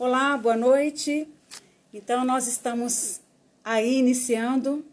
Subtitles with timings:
[0.00, 1.26] Olá, boa noite.
[1.92, 3.20] Então, nós estamos
[3.64, 4.86] aí iniciando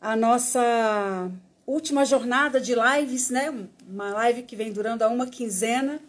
[0.00, 1.30] a nossa
[1.64, 3.54] última jornada de lives, né?
[3.88, 6.00] Uma live que vem durando há uma quinzena.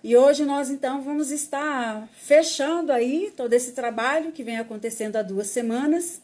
[0.00, 5.22] E hoje nós então vamos estar fechando aí todo esse trabalho que vem acontecendo há
[5.22, 6.22] duas semanas.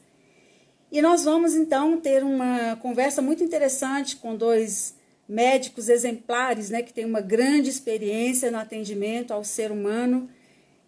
[0.93, 4.95] E nós vamos então ter uma conversa muito interessante com dois
[5.29, 10.31] médicos exemplares, né, que têm uma grande experiência no atendimento ao ser humano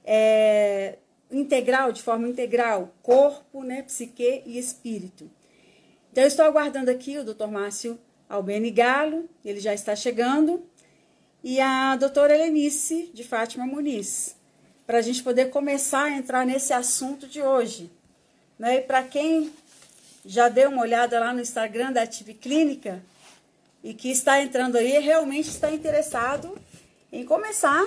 [0.05, 0.99] é,
[1.31, 5.31] integral, de forma integral, corpo, né, psique e espírito.
[6.11, 7.47] Então, eu estou aguardando aqui o Dr.
[7.47, 7.99] Márcio
[8.29, 10.65] Albeni Galo, ele já está chegando,
[11.43, 14.37] e a doutora Helenice de Fátima Muniz,
[14.87, 17.91] para a gente poder começar a entrar nesse assunto de hoje.
[18.59, 18.77] Né?
[18.77, 19.53] E para quem
[20.25, 23.03] já deu uma olhada lá no Instagram da Ative Clínica
[23.83, 26.59] e que está entrando aí, realmente está interessado
[27.11, 27.87] em começar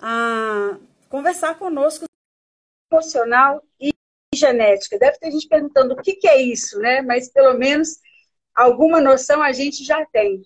[0.00, 0.76] a
[1.14, 2.06] conversar conosco
[2.90, 3.92] emocional e
[4.34, 4.98] genética.
[4.98, 7.02] Deve ter gente perguntando o que, que é isso, né?
[7.02, 8.00] Mas pelo menos
[8.52, 10.42] alguma noção a gente já tem.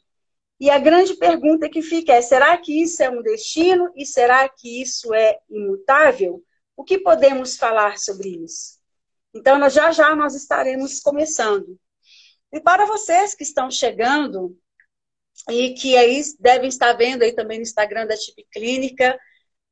[0.60, 4.47] E a grande pergunta que fica é: será que isso é um destino e será
[4.47, 6.44] que isso é imutável?
[6.77, 8.78] O que podemos falar sobre isso?
[9.32, 11.78] Então, nós, já já nós estaremos começando.
[12.53, 14.55] E para vocês que estão chegando
[15.48, 19.19] e que aí devem estar vendo aí também no Instagram da Tip Clínica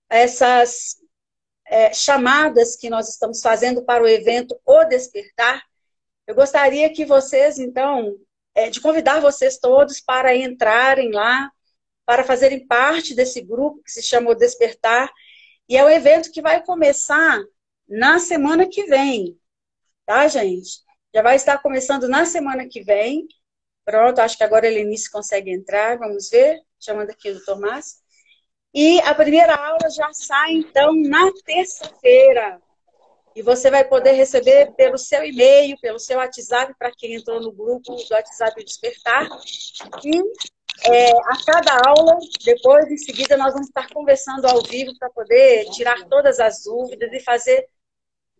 [0.09, 0.97] essas
[1.67, 5.63] é, chamadas que nós estamos fazendo para o evento O Despertar,
[6.27, 8.17] eu gostaria que vocês, então,
[8.55, 11.51] é, de convidar vocês todos para entrarem lá,
[12.05, 15.13] para fazerem parte desse grupo que se chama O Despertar.
[15.69, 17.41] E é um evento que vai começar
[17.89, 19.39] na semana que vem,
[20.05, 20.85] tá, gente?
[21.15, 23.27] Já vai estar começando na semana que vem.
[23.85, 26.61] Pronto, acho que agora a Helenice consegue entrar, vamos ver.
[26.79, 27.99] Chamando aqui o Márcio.
[28.75, 32.61] E a primeira aula já sai, então, na terça-feira.
[33.35, 37.53] E você vai poder receber pelo seu e-mail, pelo seu WhatsApp, para quem entrou no
[37.53, 39.29] grupo do WhatsApp Despertar.
[40.05, 40.23] E
[40.91, 45.69] é, a cada aula, depois, em seguida, nós vamos estar conversando ao vivo para poder
[45.71, 47.67] tirar todas as dúvidas e fazer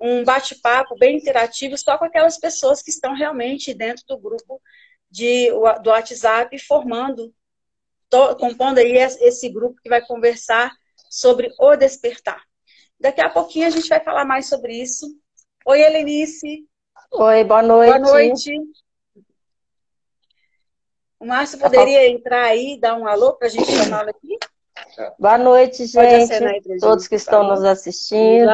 [0.01, 4.61] um bate-papo bem interativo só com aquelas pessoas que estão realmente dentro do grupo
[5.11, 5.51] de,
[5.83, 7.35] do WhatsApp, formando
[8.39, 10.73] compondo aí esse grupo que vai conversar
[11.11, 12.43] sobre o despertar.
[12.99, 15.07] Daqui a pouquinho a gente vai falar mais sobre isso.
[15.67, 16.67] Oi, Helenice.
[17.13, 18.01] Oi, boa noite.
[18.01, 18.53] Boa noite.
[21.19, 24.39] O Márcio poderia entrar aí e dar um alô para a gente chamá-lo aqui?
[25.19, 26.79] Boa noite, gente.
[26.81, 28.51] Todos que estão nos assistindo.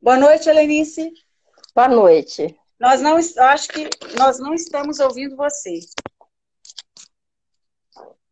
[0.00, 1.12] Boa noite, Helenice.
[1.74, 2.59] Boa noite.
[2.80, 5.80] Nós não, acho que nós não estamos ouvindo você.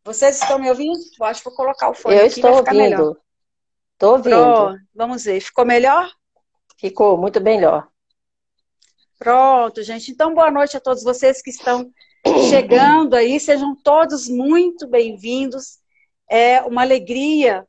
[0.02, 0.98] Vocês estão me ouvindo?
[1.20, 3.20] Eu acho que vou colocar o fone eu aqui, estou ouvindo.
[3.92, 4.30] Estou ouvindo.
[4.30, 5.40] Pronto, vamos ver.
[5.42, 6.10] Ficou melhor?
[6.78, 7.86] Ficou muito melhor.
[9.18, 10.10] Pronto, gente.
[10.10, 11.92] Então, boa noite a todos vocês que estão
[12.48, 13.38] chegando aí.
[13.38, 15.78] Sejam todos muito bem-vindos.
[16.26, 17.68] É uma alegria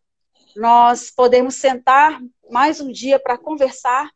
[0.56, 4.10] nós podemos sentar mais um dia para conversar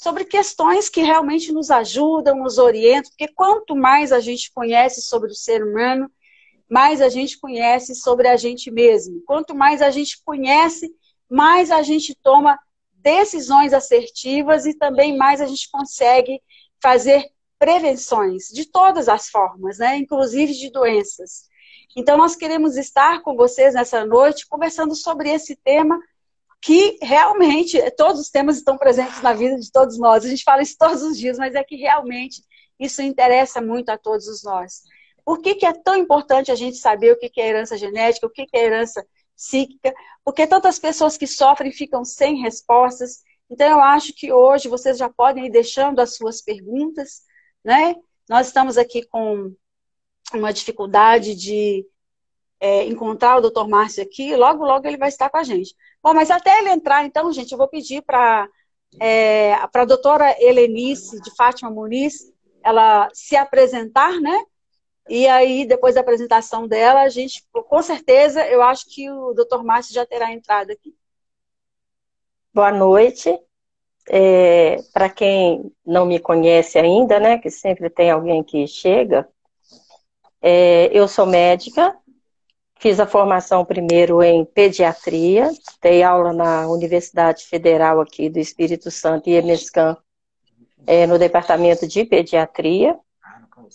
[0.00, 5.30] sobre questões que realmente nos ajudam, nos orientam, porque quanto mais a gente conhece sobre
[5.30, 6.10] o ser humano,
[6.70, 9.22] mais a gente conhece sobre a gente mesmo.
[9.26, 10.90] Quanto mais a gente conhece,
[11.28, 12.58] mais a gente toma
[12.94, 16.40] decisões assertivas e também mais a gente consegue
[16.82, 19.98] fazer prevenções de todas as formas, né?
[19.98, 21.42] inclusive de doenças.
[21.94, 26.00] Então, nós queremos estar com vocês nessa noite conversando sobre esse tema
[26.60, 30.24] que realmente todos os temas estão presentes na vida de todos nós.
[30.24, 32.42] A gente fala isso todos os dias, mas é que realmente
[32.78, 34.82] isso interessa muito a todos nós.
[35.24, 38.26] Por que, que é tão importante a gente saber o que, que é herança genética,
[38.26, 39.06] o que, que é herança
[39.36, 39.94] psíquica?
[40.24, 43.22] Porque tantas pessoas que sofrem ficam sem respostas.
[43.48, 47.22] Então, eu acho que hoje vocês já podem ir deixando as suas perguntas,
[47.64, 47.94] né?
[48.28, 49.54] Nós estamos aqui com
[50.34, 51.86] uma dificuldade de
[52.60, 55.74] é, encontrar o doutor Márcio aqui, logo, logo ele vai estar com a gente.
[56.02, 58.48] Bom, mas até ele entrar, então, gente, eu vou pedir para
[58.98, 62.32] é, a doutora Helenice, de Fátima Muniz,
[62.64, 64.44] ela se apresentar, né?
[65.08, 69.64] E aí, depois da apresentação dela, a gente, com certeza, eu acho que o doutor
[69.64, 70.94] Márcio já terá entrado aqui.
[72.54, 73.36] Boa noite.
[74.08, 79.28] É, para quem não me conhece ainda, né, que sempre tem alguém que chega,
[80.42, 81.96] é, eu sou médica,
[82.80, 85.50] Fiz a formação primeiro em pediatria,
[85.82, 89.98] dei aula na Universidade Federal aqui do Espírito Santo e EMESCAN,
[90.86, 92.98] é, no departamento de pediatria.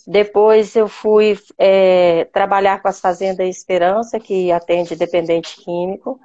[0.08, 6.18] depois eu fui é, trabalhar com as Fazendas Esperança, que atende dependente químico.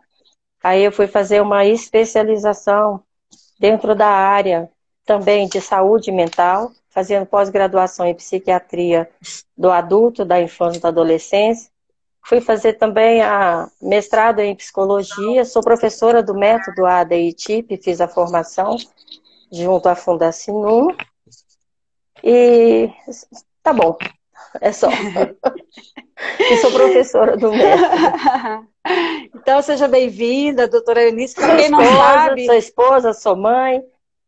[0.64, 3.04] Aí eu fui fazer uma especialização
[3.60, 4.72] dentro da área
[5.06, 9.08] também de saúde mental, fazendo pós-graduação em psiquiatria
[9.56, 11.71] do adulto, da infância e da adolescência.
[12.24, 18.78] Fui fazer também a mestrado em psicologia, sou professora do método ADI-TIP, fiz a formação
[19.52, 20.96] junto à Fundação
[22.24, 22.90] E
[23.64, 23.98] tá bom,
[24.62, 24.88] é só.
[26.40, 28.68] e sou professora do método.
[29.36, 31.36] Então, seja bem-vinda, doutora Eunice.
[31.36, 32.46] Para quem não esposa, sabe...
[32.46, 33.84] Sou esposa, sou mãe,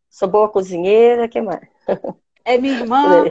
[0.10, 1.68] sou boa cozinheira, que mais?
[2.46, 3.26] É minha irmã.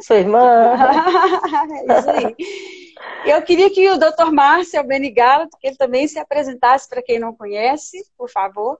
[0.00, 0.74] Sou irmã.
[1.86, 2.36] É isso aí.
[3.26, 7.34] Eu queria que o doutor Márcio Benigalo, que ele também se apresentasse para quem não
[7.34, 8.78] conhece, por favor.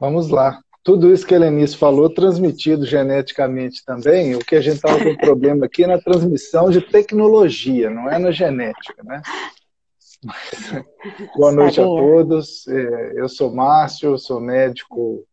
[0.00, 0.60] Vamos lá.
[0.84, 5.16] Tudo isso que a Helenice falou, transmitido geneticamente também, o que a gente estava com
[5.16, 9.20] problema aqui é na transmissão de tecnologia, não é na genética, né?
[11.36, 12.68] Boa noite a todos.
[12.68, 15.26] É, eu sou Márcio, sou médico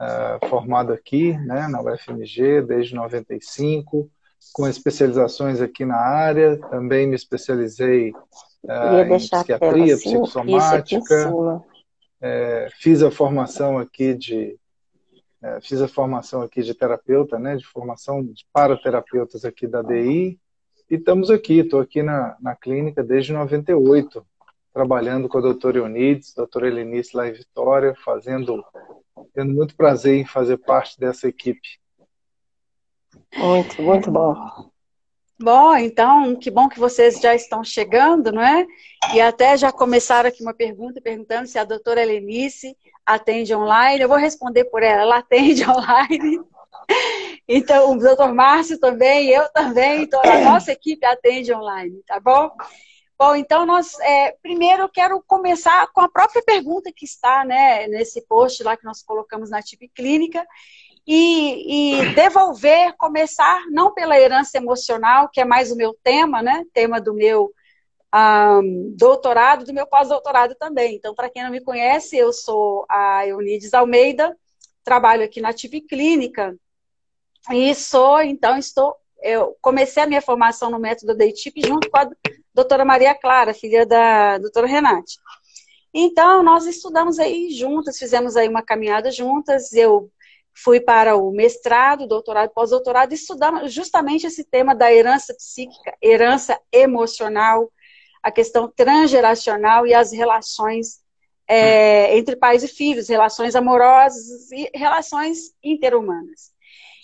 [0.00, 4.10] uh, formado aqui, né, na UFMG desde 95
[4.52, 11.62] com especializações aqui na área, também me especializei uh, em psiquiatria, assim, psicossomática,
[12.20, 14.58] é, fiz a formação aqui de
[15.42, 20.38] é, fiz a formação aqui de terapeuta, né, de formação para terapeutas aqui da DI,
[20.90, 24.24] e estamos aqui, estou aqui na, na clínica desde 98,
[24.72, 28.64] trabalhando com a doutora Eunides, doutora Helenice lá em Vitória, fazendo,
[29.34, 31.78] tendo muito prazer em fazer parte dessa equipe.
[33.36, 34.34] Muito, muito bom.
[35.38, 38.64] Bom, então, que bom que vocês já estão chegando, não é?
[39.12, 44.02] E até já começaram aqui uma pergunta perguntando se a doutora Helenice atende online.
[44.02, 46.40] Eu vou responder por ela, ela atende online.
[47.48, 52.50] Então, o doutor Márcio também, eu também, toda a nossa equipe atende online, tá bom?
[53.18, 57.86] Bom, então nós é, primeiro eu quero começar com a própria pergunta que está né,
[57.86, 60.44] nesse post lá que nós colocamos na TIP Clínica,
[61.06, 66.64] e, e, devolver, começar não pela herança emocional, que é mais o meu tema, né?
[66.72, 67.52] Tema do meu
[68.14, 70.94] um, doutorado, do meu pós-doutorado também.
[70.94, 74.34] Então, para quem não me conhece, eu sou a Eunides Almeida,
[74.82, 76.56] trabalho aqui na TIP Clínica
[77.50, 78.96] e sou, então, estou.
[79.22, 82.08] Eu comecei a minha formação no método da ETIP junto com a
[82.54, 85.18] doutora Maria Clara, filha da doutora Renate.
[85.92, 89.72] Então, nós estudamos aí juntas, fizemos aí uma caminhada juntas.
[89.72, 90.10] Eu
[90.54, 97.70] fui para o mestrado, doutorado, pós-doutorado, estudando justamente esse tema da herança psíquica, herança emocional,
[98.22, 101.02] a questão transgeracional e as relações
[101.46, 106.53] é, entre pais e filhos, relações amorosas e relações interhumanas.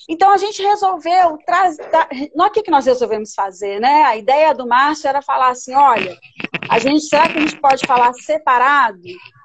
[0.09, 1.89] Então a gente resolveu trazer.
[2.35, 4.05] O que, que nós resolvemos fazer, né?
[4.05, 6.19] A ideia do Márcio era falar assim: olha,
[6.69, 9.01] a gente, será que a gente pode falar separado?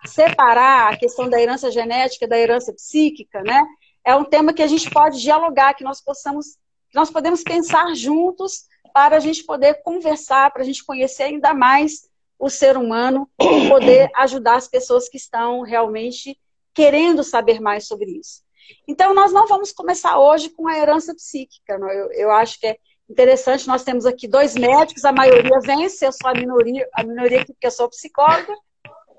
[0.05, 3.65] Separar a questão da herança genética da herança psíquica, né?
[4.05, 6.57] é um tema que a gente pode dialogar, que nós possamos,
[6.89, 11.53] que nós podemos pensar juntos para a gente poder conversar, para a gente conhecer ainda
[11.53, 12.07] mais
[12.37, 13.27] o ser humano
[13.67, 16.39] poder ajudar as pessoas que estão realmente
[16.73, 18.44] querendo saber mais sobre isso.
[18.87, 21.73] Então, nós não vamos começar hoje com a herança psíquica.
[21.73, 22.77] Eu, eu acho que é
[23.09, 27.41] interessante, nós temos aqui dois médicos, a maioria vence, eu sou a minoria, a minoria
[27.41, 28.53] aqui porque eu sou psicóloga,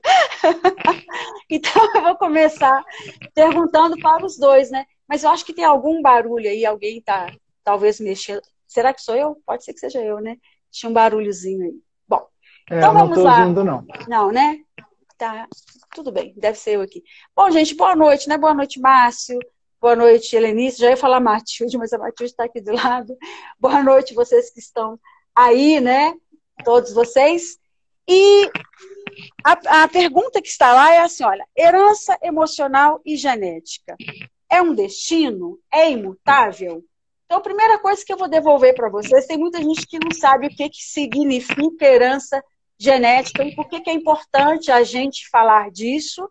[1.51, 2.85] então eu vou começar
[3.35, 4.85] perguntando para os dois, né?
[5.09, 7.33] Mas eu acho que tem algum barulho aí, alguém tá
[7.63, 8.43] talvez mexendo.
[8.67, 9.37] Será que sou eu?
[9.47, 10.37] Pode ser que seja eu, né?
[10.71, 11.75] Tinha um barulhozinho aí.
[12.09, 12.27] Bom,
[12.71, 13.41] é, então vamos não lá.
[13.41, 13.87] Ouvindo, não.
[14.09, 14.59] não, né?
[15.19, 15.49] Tá,
[15.95, 17.03] tudo bem, deve ser eu aqui.
[17.35, 18.37] Bom, gente, boa noite, né?
[18.37, 19.39] Boa noite, Márcio.
[19.81, 20.79] Boa noite, Helenice.
[20.79, 23.17] Já ia falar Matilde, mas a Matilde está aqui do lado.
[23.59, 25.01] Boa noite, vocês que estão
[25.35, 26.15] aí, né?
[26.63, 27.59] Todos vocês.
[28.07, 28.51] E
[29.43, 33.97] a, a pergunta que está lá é assim: olha, herança emocional e genética.
[34.51, 35.59] É um destino?
[35.73, 36.85] É imutável?
[37.25, 40.11] Então, a primeira coisa que eu vou devolver para vocês, tem muita gente que não
[40.13, 42.45] sabe o que, que significa herança
[42.79, 46.29] genética e por que, que é importante a gente falar disso.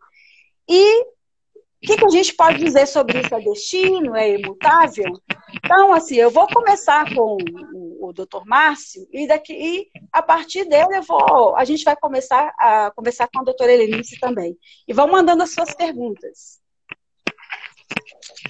[0.67, 3.35] E o que, que, a gente pode dizer sobre isso?
[3.35, 4.15] É destino?
[4.15, 5.11] É imutável?
[5.53, 7.37] Então, assim, eu vou começar com
[7.73, 8.43] o, o Dr.
[8.45, 13.27] Márcio e daqui e a partir dele eu vou, a gente vai começar a conversar
[13.31, 14.57] com a doutora Helenice também.
[14.87, 16.59] E vão mandando as suas perguntas.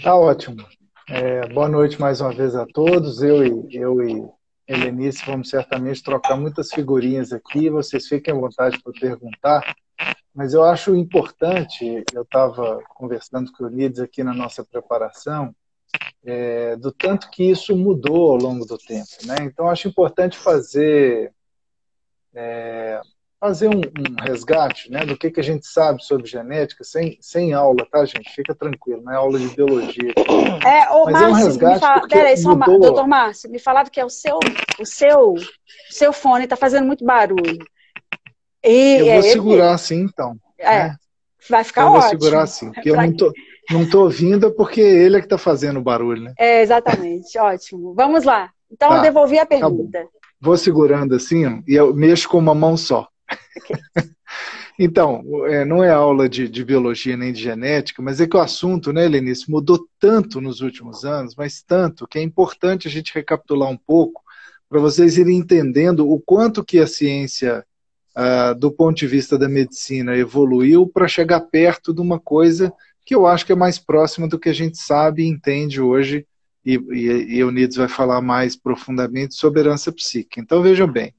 [0.02, 0.66] Tá ótimo.
[1.10, 3.22] É, boa noite mais uma vez a todos.
[3.22, 4.24] Eu e, eu e
[4.68, 7.70] Helenice vamos certamente trocar muitas figurinhas aqui.
[7.70, 9.76] Vocês fiquem à vontade para perguntar.
[10.34, 15.56] Mas eu acho importante, eu estava conversando com o Nides aqui na nossa preparação,
[16.26, 19.08] é, do tanto que isso mudou ao longo do tempo.
[19.26, 19.36] Né?
[19.42, 21.32] Então, acho importante fazer,
[22.34, 23.00] é,
[23.46, 27.54] fazer um, um, resgate né, do que, que a gente sabe sobre genética, sem, sem
[27.54, 28.34] aula, tá, gente?
[28.34, 30.14] Fica tranquilo, não é aula de biologia.
[30.66, 32.08] É, ô, Mas Márcio, é um resgate fala...
[32.08, 32.80] Peraí, só, mudou...
[32.80, 34.40] doutor Márcio, me falava que é o seu,
[34.80, 35.38] o seu, o
[35.92, 37.64] seu fone está fazendo muito barulho.
[38.64, 39.74] E, eu vou é, segurar ele...
[39.76, 40.36] assim, então.
[40.58, 40.96] É, né?
[41.48, 41.98] vai ficar eu ótimo.
[41.98, 43.32] Eu vou segurar assim, porque eu não tô...
[43.72, 46.34] Não estou ouvindo porque ele é que está fazendo o barulho, né?
[46.38, 47.36] É, exatamente.
[47.40, 47.96] Ótimo.
[47.96, 48.52] Vamos lá.
[48.72, 48.98] Então, tá.
[48.98, 50.04] eu devolvi a pergunta.
[50.04, 50.08] Tá
[50.40, 53.08] Vou segurando assim ó, e eu mexo com uma mão só.
[54.78, 58.42] Então, é, não é aula de, de, biologia nem de genética, mas é que o
[58.42, 63.14] assunto, né, Lenice, mudou tanto nos últimos anos, mas tanto, que é importante a gente
[63.16, 64.22] recapitular um pouco
[64.68, 67.66] para vocês irem entendendo o quanto que a ciência
[68.18, 72.72] Uh, do ponto de vista da medicina, evoluiu para chegar perto de uma coisa
[73.06, 76.26] que eu acho que é mais próximo do que a gente sabe e entende hoje,
[76.66, 80.40] e, e, e vai falar mais profundamente sobre herança psíquica.
[80.40, 81.14] Então vejam bem,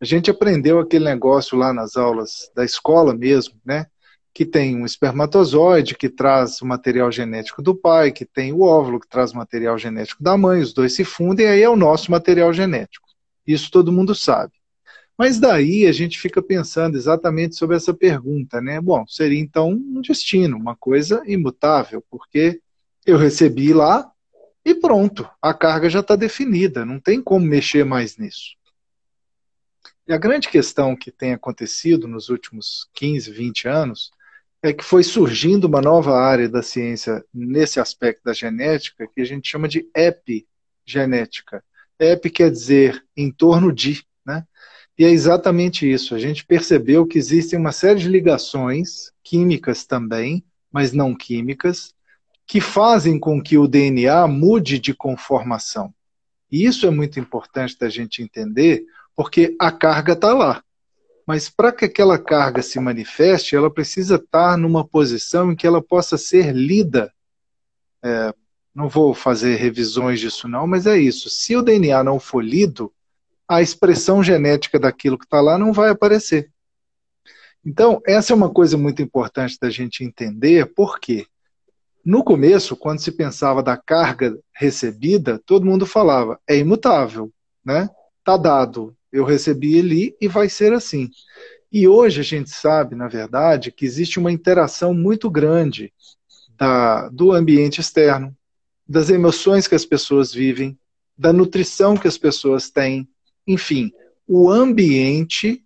[0.00, 3.86] a gente aprendeu aquele negócio lá nas aulas da escola mesmo, né?
[4.32, 8.98] Que tem um espermatozoide que traz o material genético do pai, que tem o óvulo
[8.98, 12.10] que traz o material genético da mãe, os dois se fundem, aí é o nosso
[12.10, 13.08] material genético.
[13.46, 14.52] Isso todo mundo sabe.
[15.18, 18.80] Mas daí a gente fica pensando exatamente sobre essa pergunta, né?
[18.80, 22.58] Bom, seria então um destino, uma coisa imutável, porque
[23.04, 24.10] eu recebi lá
[24.64, 28.56] e pronto, a carga já está definida, não tem como mexer mais nisso.
[30.10, 34.10] E a grande questão que tem acontecido nos últimos 15, 20 anos
[34.60, 39.24] é que foi surgindo uma nova área da ciência nesse aspecto da genética que a
[39.24, 41.62] gente chama de epigenética.
[41.96, 44.44] Ep quer dizer em torno de, né?
[44.98, 46.12] E é exatamente isso.
[46.12, 51.94] A gente percebeu que existem uma série de ligações, químicas também, mas não químicas,
[52.48, 55.94] que fazem com que o DNA mude de conformação.
[56.50, 58.84] E isso é muito importante da gente entender,
[59.20, 60.64] porque a carga está lá.
[61.26, 65.82] Mas para que aquela carga se manifeste, ela precisa estar numa posição em que ela
[65.82, 67.12] possa ser lida.
[68.02, 68.32] É,
[68.74, 71.28] não vou fazer revisões disso não, mas é isso.
[71.28, 72.90] Se o DNA não for lido,
[73.46, 76.50] a expressão genética daquilo que está lá não vai aparecer.
[77.62, 81.26] Então, essa é uma coisa muito importante da gente entender, porque
[82.02, 87.30] no começo, quando se pensava da carga recebida, todo mundo falava, é imutável,
[87.62, 87.86] né?
[88.24, 91.10] Tá dado, eu recebi ali e vai ser assim.
[91.72, 95.92] E hoje a gente sabe, na verdade, que existe uma interação muito grande
[96.56, 98.36] da, do ambiente externo,
[98.86, 100.78] das emoções que as pessoas vivem,
[101.16, 103.08] da nutrição que as pessoas têm,
[103.46, 103.92] enfim,
[104.26, 105.64] o ambiente,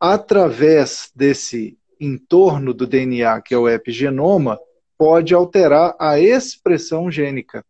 [0.00, 4.58] através desse entorno do DNA, que é o epigenoma,
[4.96, 7.64] pode alterar a expressão gênica.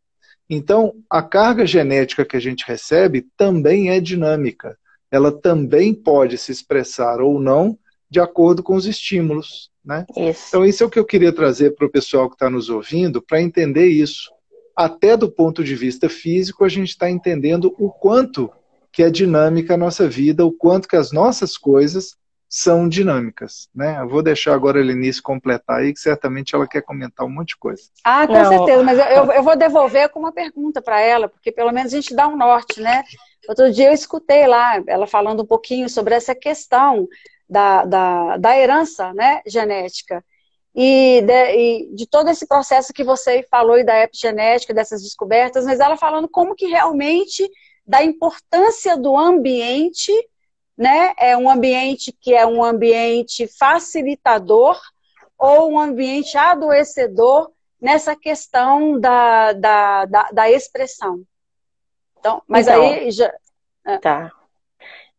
[0.48, 4.78] Então, a carga genética que a gente recebe também é dinâmica.
[5.12, 7.78] Ela também pode se expressar ou não
[8.10, 9.70] de acordo com os estímulos.
[9.84, 10.06] Né?
[10.16, 10.46] Isso.
[10.48, 13.20] Então, isso é o que eu queria trazer para o pessoal que está nos ouvindo,
[13.20, 14.30] para entender isso.
[14.74, 18.50] Até do ponto de vista físico, a gente está entendendo o quanto
[18.90, 22.16] que é dinâmica a nossa vida, o quanto que as nossas coisas
[22.54, 23.98] são dinâmicas, né?
[23.98, 27.48] Eu vou deixar agora a Lenice completar aí, que certamente ela quer comentar um monte
[27.48, 27.84] de coisa.
[28.04, 28.44] Ah, com Não.
[28.44, 31.96] certeza, mas eu, eu vou devolver com uma pergunta para ela, porque pelo menos a
[31.96, 33.04] gente dá um norte, né?
[33.48, 37.08] Outro dia eu escutei lá, ela falando um pouquinho sobre essa questão
[37.48, 40.22] da, da, da herança né, genética.
[40.74, 45.64] E de, e de, todo esse processo que você falou e da epigenética, dessas descobertas,
[45.64, 47.50] mas ela falando como que realmente
[47.86, 50.12] da importância do ambiente,
[50.76, 51.12] né?
[51.18, 54.80] É um ambiente que é um ambiente facilitador
[55.38, 57.50] ou um ambiente adoecedor
[57.80, 61.22] nessa questão da, da, da, da expressão.
[62.18, 63.32] Então, mas então, aí já.
[63.84, 63.98] É.
[63.98, 64.30] Tá.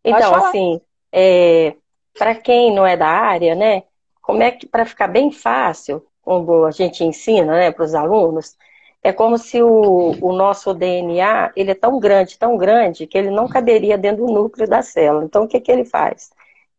[0.04, 0.82] Então, assim,
[1.12, 1.76] é,
[2.18, 3.84] para quem não é da área, né?
[4.22, 8.56] Como é que, para ficar bem fácil, como a gente ensina né, para os alunos,
[9.04, 13.30] é como se o, o, nosso DNA ele é tão grande, tão grande, que ele
[13.30, 15.26] não caberia dentro do núcleo da célula.
[15.26, 16.32] Então, o que, que ele faz?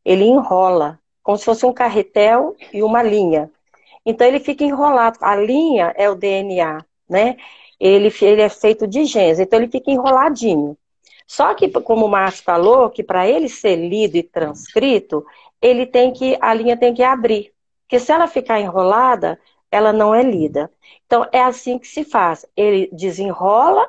[0.04, 3.50] Ele enrola, como se fosse um carretel e uma linha.
[4.06, 5.18] Então, ele fica enrolado.
[5.20, 7.36] A linha é o DNA, né?
[7.78, 10.76] Ele, ele é feito de genes, então ele fica enroladinho.
[11.26, 15.24] Só que, como o Márcio falou, que para ele ser lido e transcrito,
[15.60, 17.52] ele tem que, a linha tem que abrir.
[17.82, 19.38] Porque se ela ficar enrolada,
[19.74, 20.70] ela não é lida.
[21.06, 22.46] Então, é assim que se faz.
[22.56, 23.88] Ele desenrola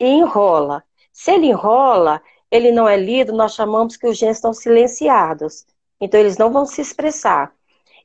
[0.00, 0.82] e enrola.
[1.12, 5.66] Se ele enrola, ele não é lido, nós chamamos que os genes estão silenciados.
[6.00, 7.52] Então, eles não vão se expressar.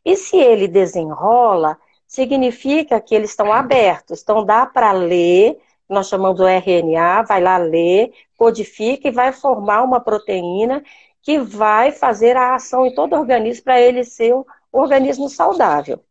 [0.03, 4.21] E se ele desenrola, significa que eles estão abertos.
[4.21, 5.59] Então, dá para ler
[5.91, 10.81] nós chamamos do RNA, vai lá ler, codifica e vai formar uma proteína
[11.21, 16.01] que vai fazer a ação em todo o organismo para ele ser um organismo saudável.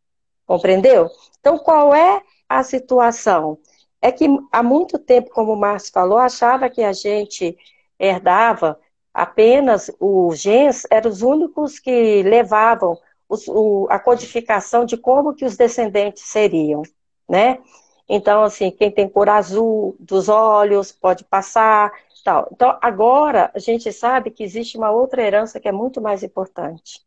[0.50, 1.08] Compreendeu?
[1.38, 3.56] Então, qual é a situação?
[4.02, 7.56] É que há muito tempo, como o Márcio falou, achava que a gente
[7.96, 8.76] herdava
[9.14, 15.44] apenas os genes, eram os únicos que levavam os, o, a codificação de como que
[15.44, 16.82] os descendentes seriam,
[17.28, 17.60] né?
[18.08, 21.92] Então, assim, quem tem cor azul dos olhos pode passar,
[22.24, 22.48] tal.
[22.50, 27.00] Então, agora a gente sabe que existe uma outra herança que é muito mais importante.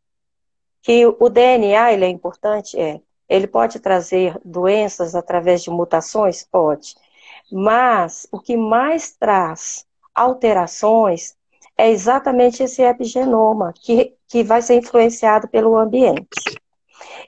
[0.81, 2.79] Que o DNA, ele é importante?
[2.79, 3.01] É.
[3.27, 6.44] Ele pode trazer doenças através de mutações?
[6.44, 6.96] Pode.
[7.51, 11.36] Mas o que mais traz alterações
[11.77, 16.27] é exatamente esse epigenoma, que, que vai ser influenciado pelo ambiente.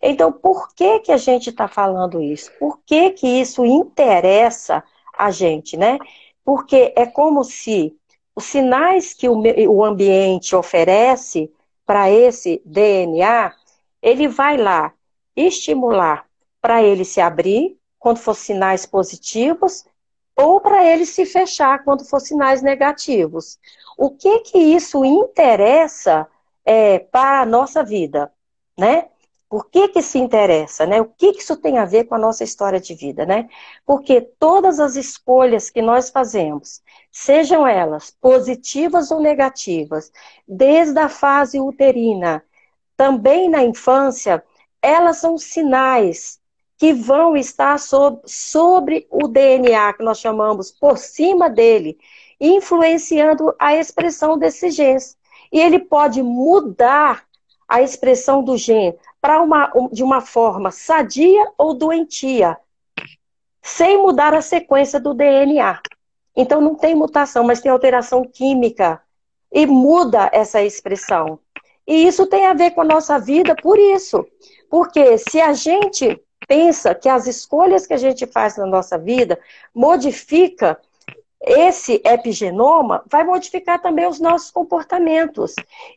[0.02, 2.52] Então, por que, que a gente está falando isso?
[2.60, 4.84] Por que, que isso interessa
[5.18, 5.98] a gente, né?
[6.44, 7.96] Porque é como se
[8.36, 11.52] os sinais que o, o ambiente oferece
[11.86, 13.54] para esse DNA,
[14.02, 14.94] ele vai lá
[15.36, 16.26] estimular
[16.62, 19.86] para ele se abrir quando for sinais positivos
[20.36, 23.58] ou para ele se fechar quando for sinais negativos.
[23.98, 26.28] O que que isso interessa
[26.66, 28.32] é, para a nossa vida,
[28.78, 29.08] né?
[29.48, 31.00] Por que que se interessa, né?
[31.00, 33.48] O que que isso tem a ver com a nossa história de vida, né?
[33.86, 40.12] Porque todas as escolhas que nós fazemos, sejam elas positivas ou negativas,
[40.48, 42.44] desde a fase uterina,
[42.98, 44.44] também na infância,
[44.86, 46.40] elas são sinais
[46.78, 51.98] que vão estar sobre, sobre o DNA, que nós chamamos por cima dele,
[52.40, 55.18] influenciando a expressão desses genes.
[55.52, 57.24] E ele pode mudar
[57.68, 62.56] a expressão do gene para uma, de uma forma sadia ou doentia,
[63.64, 65.82] sem mudar a sequência do DNA.
[66.36, 69.02] Então não tem mutação, mas tem alteração química
[69.52, 71.40] e muda essa expressão.
[71.88, 74.26] E isso tem a ver com a nossa vida por isso.
[74.76, 79.40] Porque se a gente pensa que as escolhas que a gente faz na nossa vida
[79.74, 80.78] modifica
[81.40, 85.56] esse epigenoma, vai modificar também os nossos comportamentos.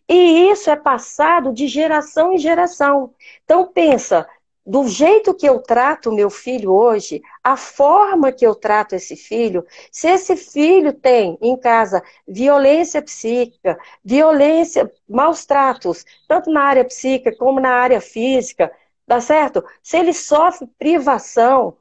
[0.08, 3.12] E isso é passado de geração em geração.
[3.44, 4.28] Então pensa,
[4.68, 9.64] do jeito que eu trato meu filho hoje, a forma que eu trato esse filho,
[9.90, 17.34] se esse filho tem em casa violência psíquica, violência, maus tratos, tanto na área psíquica
[17.36, 18.70] como na área física,
[19.08, 19.64] Tá certo?
[19.82, 21.78] Se ele sofre privação,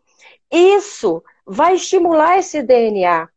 [0.49, 3.27] isso vai estimular esse DNA.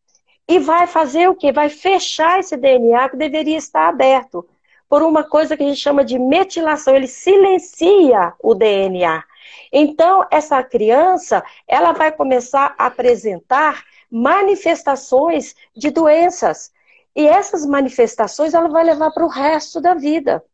[0.48, 1.50] E vai fazer o quê?
[1.50, 4.48] Vai fechar esse DNA que deveria estar aberto.
[4.88, 6.94] Por uma coisa que a gente chama de metilação.
[6.94, 9.24] Ele silencia o DNA.
[9.72, 16.72] Então, essa criança, ela vai começar a apresentar manifestações de doenças.
[17.14, 20.44] E essas manifestações ela vai levar para o resto da vida.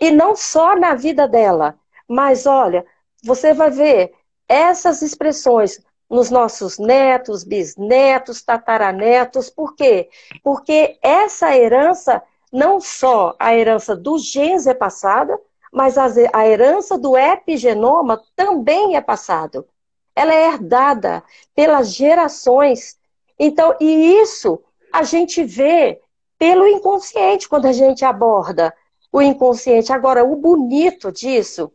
[0.00, 2.84] E não só na vida dela, mas olha,
[3.22, 4.14] você vai ver
[4.48, 9.50] essas expressões nos nossos netos, bisnetos, tataranetos.
[9.50, 10.08] Por quê?
[10.42, 12.22] Porque essa herança,
[12.52, 15.38] não só a herança do genes é passada,
[15.72, 19.66] mas a herança do epigenoma também é passado.
[20.14, 21.22] Ela é herdada
[21.54, 22.98] pelas gerações.
[23.38, 26.00] Então, e isso a gente vê
[26.38, 28.74] pelo inconsciente quando a gente aborda
[29.12, 29.92] o inconsciente.
[29.92, 31.72] Agora, o bonito disso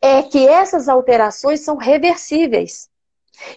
[0.00, 2.90] é que essas alterações são reversíveis.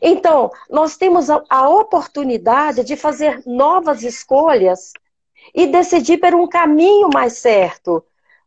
[0.01, 4.91] Então, nós temos a, oportunidade de fazer novas escolhas
[5.53, 8.03] e decidir por um caminho mais certo.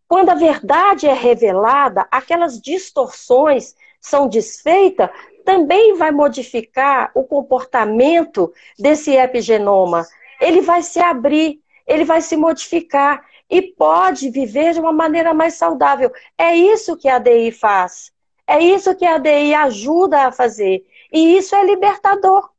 [0.08, 5.10] Quando a verdade é revelada, aquelas distorções são desfeitas,
[5.44, 10.06] também vai modificar o comportamento desse epigenoma.
[10.40, 15.54] Ele vai se abrir, ele vai se modificar e pode viver de uma maneira mais
[15.54, 16.10] saudável.
[16.36, 18.10] É isso que a DI faz.
[18.46, 20.86] É isso que a DI ajuda a fazer.
[21.12, 22.50] E isso é libertador.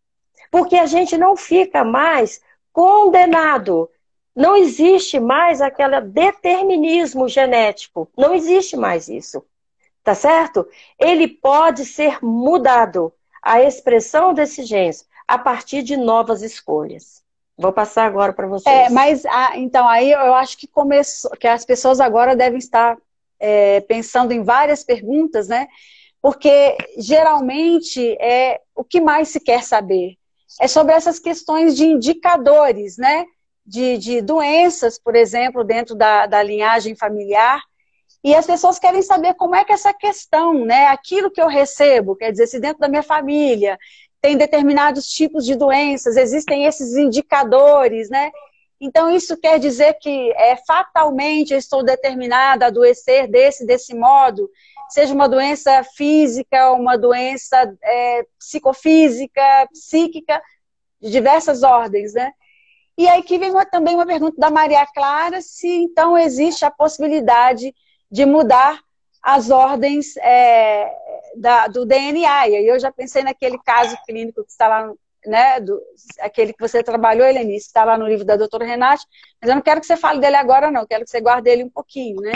[0.52, 3.90] Porque a gente não fica mais condenado.
[4.40, 8.10] Não existe mais aquele determinismo genético.
[8.18, 9.44] Não existe mais isso.
[10.02, 10.66] Tá certo?
[10.98, 13.12] Ele pode ser mudado.
[13.44, 17.22] A expressão desses genes a partir de novas escolhas.
[17.58, 18.74] Vou passar agora para vocês.
[18.74, 22.98] É, mas ah, então aí eu acho que começou, que as pessoas agora devem estar
[23.38, 25.68] é, pensando em várias perguntas, né?
[26.22, 30.18] Porque geralmente é o que mais se quer saber
[30.60, 33.26] é sobre essas questões de indicadores, né?
[33.70, 37.62] De, de doenças, por exemplo, dentro da, da linhagem familiar.
[38.24, 40.88] E as pessoas querem saber como é que essa questão, né?
[40.88, 43.78] Aquilo que eu recebo, quer dizer, se dentro da minha família
[44.22, 48.32] tem determinados tipos de doenças, existem esses indicadores, né?
[48.82, 54.50] Então, isso quer dizer que é, fatalmente eu estou determinada a adoecer desse, desse modo,
[54.90, 60.42] seja uma doença física, uma doença é, psicofísica, psíquica,
[61.02, 62.32] de diversas ordens, né?
[63.00, 67.74] E aí que vem também uma pergunta da Maria Clara, se então existe a possibilidade
[68.12, 68.78] de mudar
[69.24, 70.94] as ordens é,
[71.38, 72.50] da, do DNA.
[72.50, 74.92] E aí eu já pensei naquele caso clínico que está lá,
[75.26, 75.82] né, do,
[76.20, 79.06] aquele que você trabalhou, Helenice, que está lá no livro da doutora Renate,
[79.42, 81.64] mas eu não quero que você fale dele agora, não, quero que você guarde ele
[81.64, 82.34] um pouquinho, né?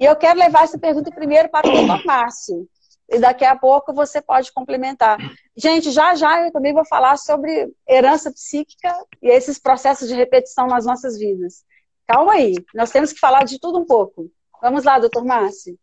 [0.00, 2.66] E eu quero levar essa pergunta primeiro para o doutor Márcio.
[3.10, 5.18] E daqui a pouco você pode complementar.
[5.56, 10.66] Gente, já já eu também vou falar sobre herança psíquica e esses processos de repetição
[10.68, 11.64] nas nossas vidas.
[12.06, 14.30] Calma aí, nós temos que falar de tudo um pouco.
[14.62, 15.76] Vamos lá, doutor Márcio.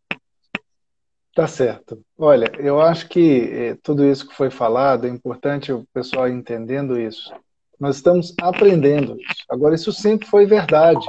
[1.35, 2.01] Tá certo.
[2.17, 6.99] Olha, eu acho que eh, tudo isso que foi falado é importante o pessoal entendendo
[6.99, 7.31] isso.
[7.79, 9.43] Nós estamos aprendendo isso.
[9.47, 11.05] Agora, isso sempre foi verdade.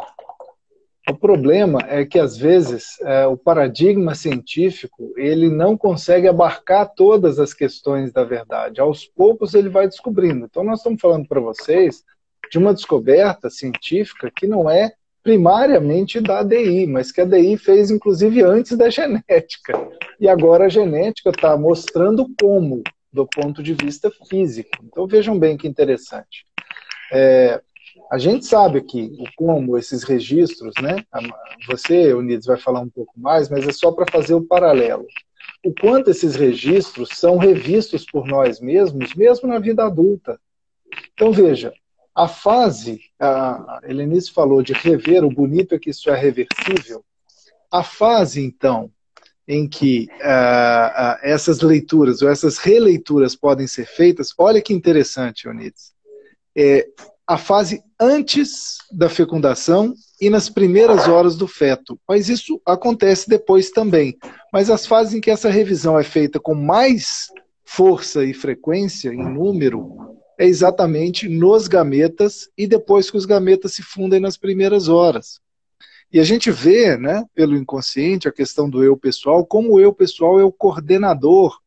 [1.10, 7.38] O problema é que, às vezes, é, o paradigma científico ele não consegue abarcar todas
[7.38, 8.80] as questões da verdade.
[8.80, 10.44] Aos poucos, ele vai descobrindo.
[10.44, 12.04] Então, nós estamos falando para vocês
[12.50, 14.92] de uma descoberta científica que não é
[15.22, 19.88] primariamente da ADI, mas que a ADI fez inclusive antes da genética.
[20.20, 24.70] E agora a genética está mostrando como, do ponto de vista físico.
[24.82, 26.46] Então vejam bem que interessante.
[27.12, 27.60] É,
[28.10, 31.04] a gente sabe aqui o como esses registros, né?
[31.68, 35.06] Você, Unidos, vai falar um pouco mais, mas é só para fazer o paralelo.
[35.64, 40.40] O quanto esses registros são revistos por nós mesmos, mesmo na vida adulta.
[41.12, 41.72] Então veja,
[42.14, 47.04] a fase, a Helenice falou de rever, o bonito é que isso é reversível.
[47.70, 48.90] A fase, então,
[49.46, 50.08] em que
[51.22, 55.92] essas leituras ou essas releituras podem ser feitas, olha que interessante, Eunides.
[56.56, 56.88] É
[57.28, 62.00] a fase antes da fecundação e nas primeiras horas do feto.
[62.08, 64.16] Mas isso acontece depois também.
[64.50, 67.26] Mas as fases em que essa revisão é feita com mais
[67.66, 73.82] força e frequência, em número, é exatamente nos gametas e depois que os gametas se
[73.82, 75.38] fundem nas primeiras horas.
[76.10, 79.92] E a gente vê, né, pelo inconsciente, a questão do eu pessoal, como o eu
[79.92, 81.58] pessoal é o coordenador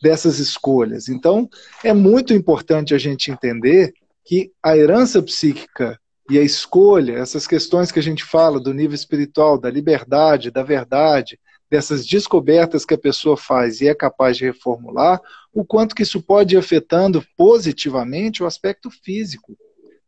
[0.00, 1.08] dessas escolhas.
[1.08, 1.50] Então,
[1.82, 3.92] é muito importante a gente entender
[4.28, 5.98] que a herança psíquica
[6.30, 10.62] e a escolha, essas questões que a gente fala do nível espiritual, da liberdade, da
[10.62, 15.18] verdade, dessas descobertas que a pessoa faz e é capaz de reformular,
[15.50, 19.56] o quanto que isso pode ir afetando positivamente o aspecto físico.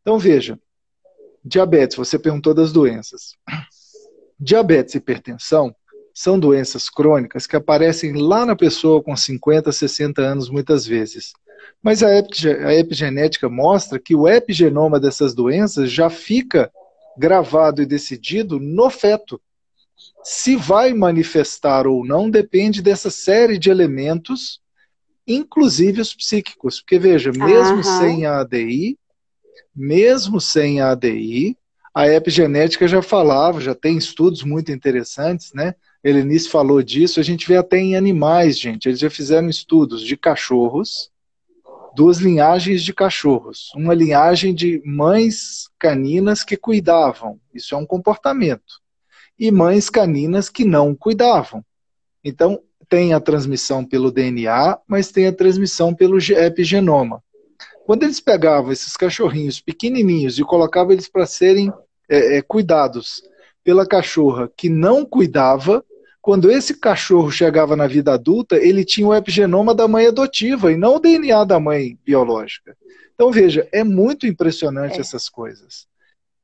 [0.02, 0.61] Então, veja,
[1.42, 3.38] diabetes, você perguntou das doenças.
[4.38, 5.74] Diabetes e hipertensão
[6.12, 11.33] são doenças crônicas que aparecem lá na pessoa com 50, 60 anos, muitas vezes.
[11.83, 12.11] Mas a,
[12.75, 16.70] epigenética mostra que o epigenoma dessas doenças já fica
[17.16, 19.40] gravado e decidido no feto.
[20.23, 24.61] Se vai manifestar ou não depende dessa série de elementos,
[25.27, 26.81] inclusive os psíquicos.
[26.81, 27.83] Porque veja, mesmo uhum.
[27.83, 28.99] sem a ADI,
[29.75, 31.57] mesmo sem a ADI,
[31.94, 35.75] a epigenética já falava, já tem estudos muito interessantes, né?
[36.03, 38.88] Helenice falou disso, a gente vê até em animais, gente.
[38.88, 41.10] Eles já fizeram estudos de cachorros,
[41.94, 43.70] duas linhagens de cachorros.
[43.74, 48.81] Uma linhagem de mães caninas que cuidavam, isso é um comportamento
[49.40, 51.64] e mães caninas que não cuidavam.
[52.22, 57.24] Então, tem a transmissão pelo DNA, mas tem a transmissão pelo epigenoma.
[57.87, 61.72] Quando eles pegavam esses cachorrinhos pequenininhos e colocavam eles para serem
[62.07, 63.22] é, é, cuidados
[63.64, 65.83] pela cachorra que não cuidava,
[66.20, 70.76] quando esse cachorro chegava na vida adulta, ele tinha o epigenoma da mãe adotiva e
[70.76, 72.76] não o DNA da mãe biológica.
[73.14, 75.00] Então, veja, é muito impressionante é.
[75.00, 75.88] essas coisas.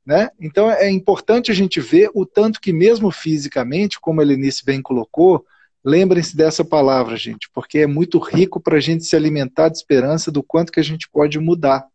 [0.07, 0.29] Né?
[0.39, 4.81] Então é importante a gente ver o tanto que mesmo fisicamente, como a Helenice bem
[4.81, 5.45] colocou,
[5.83, 10.31] lembrem-se dessa palavra, gente, porque é muito rico para a gente se alimentar de esperança
[10.31, 11.85] do quanto que a gente pode mudar.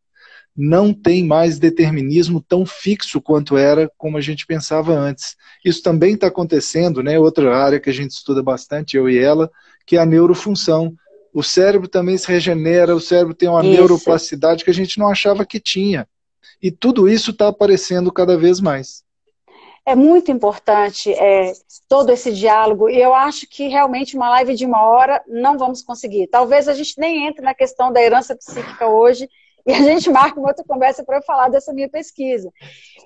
[0.55, 5.35] Não tem mais determinismo tão fixo quanto era como a gente pensava antes.
[5.65, 7.19] Isso também está acontecendo, né?
[7.19, 9.51] Outra área que a gente estuda bastante, eu e ela,
[9.87, 10.95] que é a neurofunção.
[11.33, 13.71] O cérebro também se regenera, o cérebro tem uma Isso.
[13.71, 16.07] neuroplasticidade que a gente não achava que tinha.
[16.63, 19.03] E tudo isso está aparecendo cada vez mais.
[19.85, 21.53] É muito importante é,
[21.89, 25.83] todo esse diálogo, e eu acho que realmente uma live de uma hora não vamos
[25.83, 26.29] conseguir.
[26.29, 29.29] Talvez a gente nem entre na questão da herança psíquica hoje,
[29.67, 32.51] e a gente marca uma outra conversa para eu falar dessa minha pesquisa.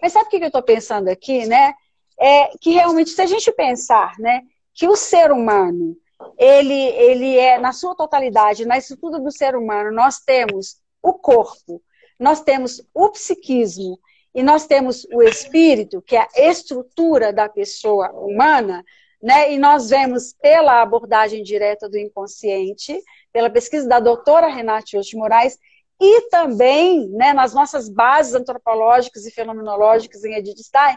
[0.00, 1.74] Mas sabe o que eu estou pensando aqui, né?
[2.18, 4.42] É que realmente, se a gente pensar, né,
[4.74, 5.96] que o ser humano
[6.38, 11.82] ele, ele é, na sua totalidade, na estrutura do ser humano, nós temos o corpo,
[12.18, 13.98] nós temos o psiquismo
[14.34, 18.84] e nós temos o espírito, que é a estrutura da pessoa humana,
[19.22, 19.52] né?
[19.52, 22.98] E nós vemos pela abordagem direta do inconsciente,
[23.32, 25.58] pela pesquisa da doutora Renate Oste Moraes,
[26.00, 30.96] e também né, nas nossas bases antropológicas e fenomenológicas em Edith Stein,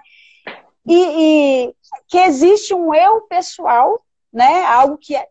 [0.86, 1.76] e, e,
[2.08, 5.28] que existe um eu pessoal, né, algo que é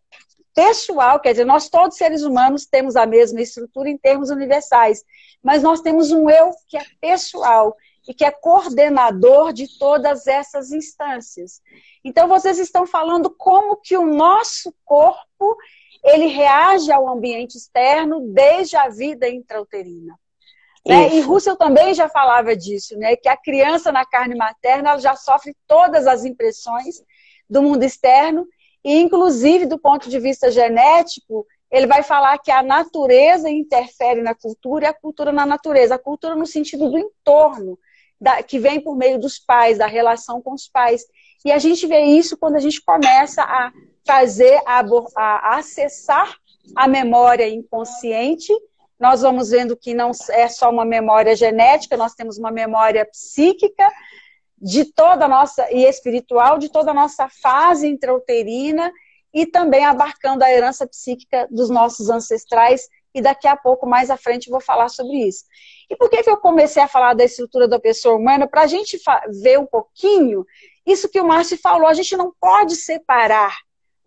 [0.55, 5.05] pessoal, quer dizer, nós todos seres humanos temos a mesma estrutura em termos universais,
[5.43, 7.77] mas nós temos um eu que é pessoal
[8.09, 11.61] e que é coordenador de todas essas instâncias.
[12.03, 15.57] Então vocês estão falando como que o nosso corpo
[16.05, 20.19] ele reage ao ambiente externo desde a vida intrauterina.
[20.87, 21.15] Né?
[21.17, 23.17] E Russell também já falava disso, né?
[23.17, 27.03] que a criança na carne materna já sofre todas as impressões
[27.49, 28.47] do mundo externo,
[28.85, 34.35] e inclusive do ponto de vista genético, ele vai falar que a natureza interfere na
[34.35, 35.97] cultura e a cultura na natureza.
[35.97, 37.79] A cultura no sentido do entorno,
[38.21, 41.05] da, que vem por meio dos pais, da relação com os pais.
[41.45, 43.71] E a gente vê isso quando a gente começa a
[44.09, 44.83] fazer, a,
[45.15, 46.35] a acessar
[46.75, 48.51] a memória inconsciente.
[48.99, 53.87] Nós vamos vendo que não é só uma memória genética, nós temos uma memória psíquica
[54.57, 58.91] de toda a nossa e espiritual de toda a nossa fase intrauterina
[59.33, 64.17] e também abarcando a herança psíquica dos nossos ancestrais e daqui a pouco mais à
[64.17, 65.45] frente vou falar sobre isso.
[65.91, 68.49] E por que, que eu comecei a falar da estrutura da pessoa humana?
[68.49, 68.99] Para a gente
[69.43, 70.47] ver um pouquinho
[70.87, 73.55] isso que o Márcio falou, a gente não pode separar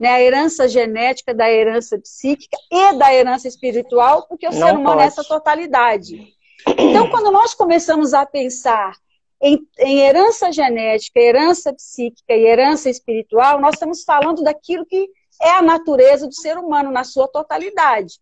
[0.02, 4.76] né, a herança genética da herança psíquica e da herança espiritual, porque o não ser
[4.76, 6.34] humano é essa totalidade.
[6.76, 8.96] Então, quando nós começamos a pensar
[9.40, 15.08] em, em, herança genética, herança psíquica e herança espiritual, nós estamos falando daquilo que
[15.40, 18.16] é a natureza do ser humano na sua totalidade.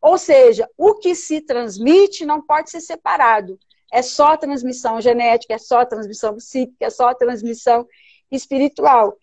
[0.00, 3.58] Ou seja, o que se transmite não pode ser separado.
[3.92, 7.84] É só transmissão genética, é só transmissão psíquica, é só transmissão
[8.30, 9.16] espiritual.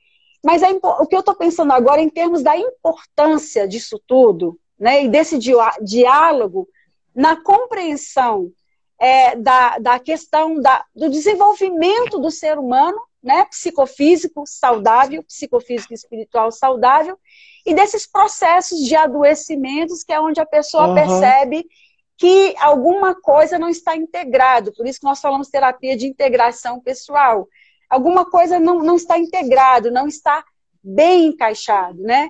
[0.43, 5.03] Mas é, o que eu estou pensando agora em termos da importância disso tudo, né,
[5.03, 5.37] e desse
[5.81, 6.67] diálogo
[7.13, 8.51] na compreensão
[8.99, 15.95] é, da, da questão da, do desenvolvimento do ser humano, né, psicofísico saudável, psicofísico e
[15.95, 17.17] espiritual saudável,
[17.65, 20.95] e desses processos de adoecimentos, que é onde a pessoa uhum.
[20.95, 21.65] percebe
[22.17, 24.71] que alguma coisa não está integrado.
[24.73, 27.47] Por isso que nós falamos terapia de integração pessoal
[27.91, 30.43] alguma coisa não, não está integrado, não está
[30.81, 32.29] bem encaixado, né?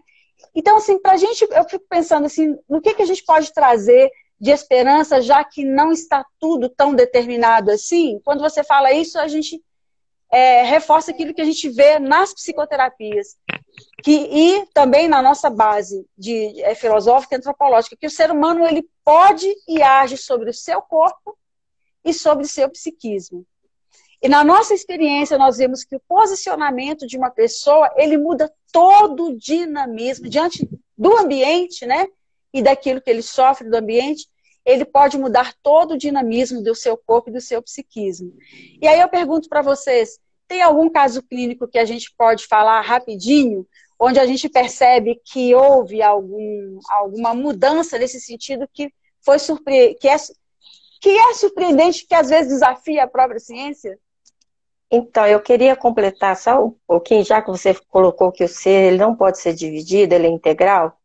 [0.56, 3.54] Então, assim, para a gente, eu fico pensando assim, no que, que a gente pode
[3.54, 8.20] trazer de esperança, já que não está tudo tão determinado assim.
[8.26, 9.64] Quando você fala isso, a gente
[10.32, 13.38] é, reforça aquilo que a gente vê nas psicoterapias.
[14.04, 18.66] Que, e também na nossa base de, é, filosófica e antropológica, que o ser humano
[18.66, 21.38] ele pode e age sobre o seu corpo
[22.04, 23.46] e sobre o seu psiquismo.
[24.22, 29.28] E na nossa experiência, nós vemos que o posicionamento de uma pessoa, ele muda todo
[29.28, 32.06] o dinamismo diante do ambiente, né?
[32.54, 34.28] E daquilo que ele sofre do ambiente,
[34.64, 38.32] ele pode mudar todo o dinamismo do seu corpo e do seu psiquismo.
[38.80, 42.82] E aí eu pergunto para vocês, tem algum caso clínico que a gente pode falar
[42.82, 43.66] rapidinho,
[44.00, 49.96] onde a gente percebe que houve algum, alguma mudança nesse sentido que foi surpre...
[49.96, 50.16] que é,
[51.00, 53.98] que é surpreendente, que às vezes desafia a própria ciência?
[54.92, 58.98] Então, eu queria completar só um pouquinho, já que você colocou que o ser ele
[58.98, 60.98] não pode ser dividido, ele é integral,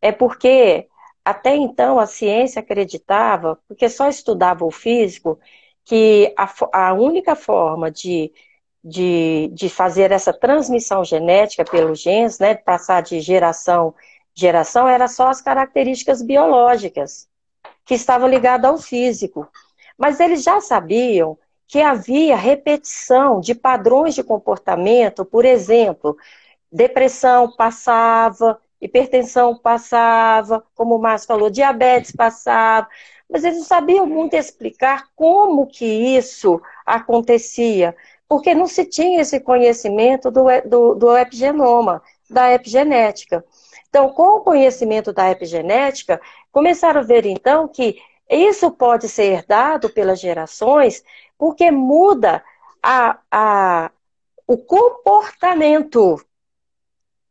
[0.00, 0.88] é porque
[1.24, 5.38] até então a ciência acreditava, porque só estudava o físico,
[5.84, 8.32] que a, a única forma de,
[8.82, 13.94] de, de fazer essa transmissão genética pelos genes, né, passar de geração
[14.34, 17.28] geração, era só as características biológicas,
[17.84, 19.46] que estavam ligadas ao físico.
[19.98, 21.38] Mas eles já sabiam
[21.70, 26.16] que havia repetição de padrões de comportamento, por exemplo,
[26.70, 32.88] depressão passava, hipertensão passava, como o Márcio falou, diabetes passava,
[33.30, 37.94] mas eles não sabiam muito explicar como que isso acontecia,
[38.28, 43.44] porque não se tinha esse conhecimento do, do, do epigenoma, da epigenética.
[43.88, 47.96] Então, com o conhecimento da epigenética, começaram a ver então que
[48.28, 51.04] isso pode ser herdado pelas gerações
[51.40, 52.44] porque muda
[52.82, 53.90] a, a,
[54.46, 56.22] o comportamento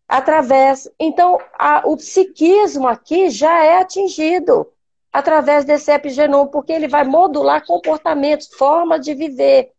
[0.07, 0.89] através.
[0.99, 4.67] Então, a, o psiquismo aqui já é atingido
[5.13, 9.71] através desse epigenoma, porque ele vai modular comportamentos, forma de viver,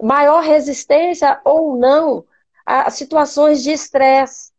[0.00, 2.26] maior resistência ou não
[2.66, 4.52] a situações de estresse,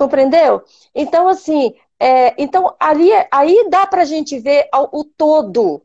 [0.00, 0.64] Compreendeu?
[0.94, 5.82] Então, assim, é, então ali, aí dá para a gente ver o, o todo.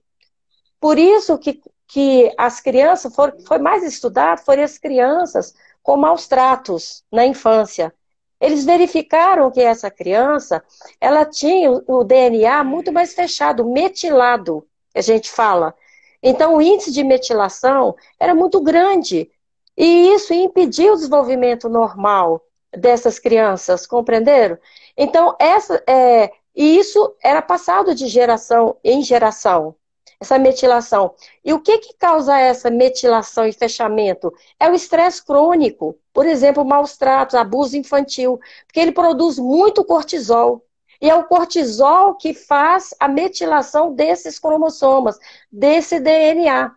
[0.80, 6.28] Por isso que, que as crianças, for, foi mais estudado, foram as crianças com maus
[6.28, 7.93] tratos na infância.
[8.39, 10.63] Eles verificaram que essa criança,
[11.00, 15.74] ela tinha o DNA muito mais fechado, metilado, a gente fala.
[16.21, 19.30] Então, o índice de metilação era muito grande.
[19.78, 22.41] E isso impediu o desenvolvimento normal
[22.76, 24.58] dessas crianças, compreenderam?
[24.98, 29.76] Então, essa, é, e isso era passado de geração em geração,
[30.19, 31.13] essa metilação.
[31.43, 34.34] E o que, que causa essa metilação e fechamento?
[34.60, 40.63] É o estresse crônico, por exemplo, maus tratos, abuso infantil, porque ele produz muito cortisol.
[41.01, 45.19] E é o cortisol que faz a metilação desses cromossomas,
[45.51, 46.71] desse DNA.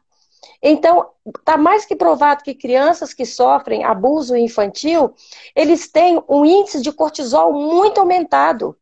[0.62, 5.14] Então, está mais que provado que crianças que sofrem abuso infantil,
[5.54, 8.76] eles têm um índice de cortisol muito aumentado.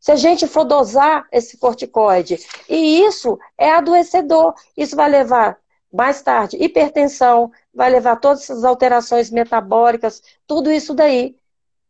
[0.00, 5.58] Se a gente for dosar esse corticoide, e isso é adoecedor, isso vai levar
[5.92, 11.36] mais tarde hipertensão, vai levar todas essas alterações metabólicas, tudo isso daí.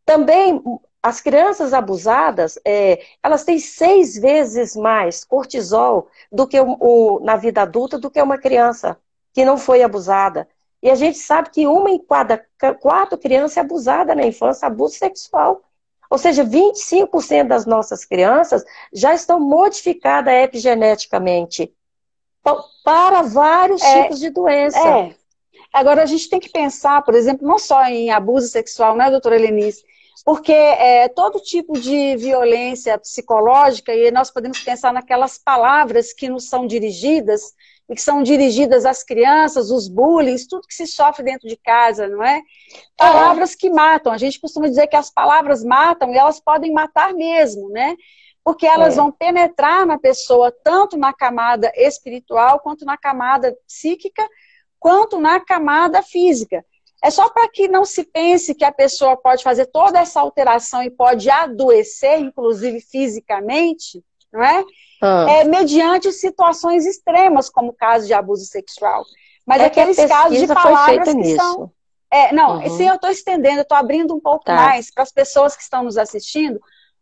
[0.05, 0.61] Também
[1.01, 7.35] as crianças abusadas, é, elas têm seis vezes mais cortisol do que o, o, na
[7.37, 8.97] vida adulta do que uma criança
[9.33, 10.47] que não foi abusada.
[10.81, 12.45] E a gente sabe que uma em cada
[12.79, 15.61] quatro crianças é abusada na infância, abuso sexual.
[16.09, 21.71] Ou seja, 25% das nossas crianças já estão modificadas epigeneticamente
[22.83, 24.79] para vários é, tipos de doença.
[24.79, 25.15] É.
[25.71, 29.35] Agora, a gente tem que pensar, por exemplo, não só em abuso sexual, né, doutora
[29.35, 29.83] Helenice?
[30.25, 36.49] Porque é, todo tipo de violência psicológica, e nós podemos pensar naquelas palavras que nos
[36.49, 37.53] são dirigidas,
[37.89, 42.07] e que são dirigidas às crianças, os bullying, tudo que se sofre dentro de casa,
[42.07, 42.41] não é?
[42.95, 44.13] Palavras que matam.
[44.13, 47.95] A gente costuma dizer que as palavras matam e elas podem matar mesmo, né?
[48.43, 48.97] Porque elas é.
[48.97, 54.27] vão penetrar na pessoa tanto na camada espiritual, quanto na camada psíquica,
[54.79, 56.63] quanto na camada física.
[57.03, 60.83] É só para que não se pense que a pessoa pode fazer toda essa alteração
[60.83, 64.63] e pode adoecer, inclusive fisicamente, não é?
[65.01, 65.25] ah.
[65.29, 69.03] é, mediante situações extremas, como o caso de abuso sexual.
[69.45, 71.37] Mas é aqueles casos de palavras que nisso.
[71.37, 71.71] são.
[72.11, 72.77] É, não, uhum.
[72.77, 74.55] sim, eu estou estendendo, eu estou abrindo um pouco tá.
[74.55, 76.59] mais para as pessoas que estão nos assistindo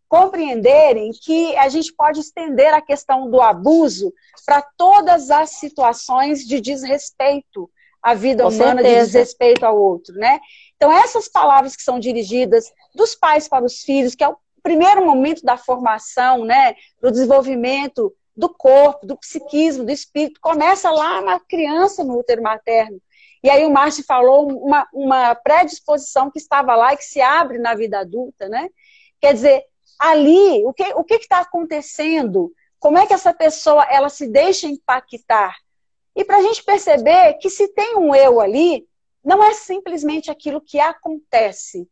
[0.07, 4.13] compreenderem que a gente pode estender a questão do abuso
[4.45, 7.69] para todas as situações de desrespeito
[8.01, 8.99] à vida Com humana, certeza.
[8.99, 10.39] de desrespeito ao outro, né?
[10.75, 15.05] Então, essas palavras que são dirigidas dos pais para os filhos, que é o primeiro
[15.05, 21.39] momento da formação, né, do desenvolvimento do corpo, do psiquismo, do espírito, começa lá na
[21.39, 23.01] criança no útero materno.
[23.43, 27.57] E aí o Márcio falou uma, uma predisposição que estava lá e que se abre
[27.57, 28.69] na vida adulta, né?
[29.19, 29.63] Quer dizer,
[29.97, 32.51] ali, o que o que está acontecendo?
[32.79, 35.55] Como é que essa pessoa ela se deixa impactar?
[36.15, 38.87] E para a gente perceber que se tem um eu ali,
[39.23, 41.87] não é simplesmente aquilo que acontece,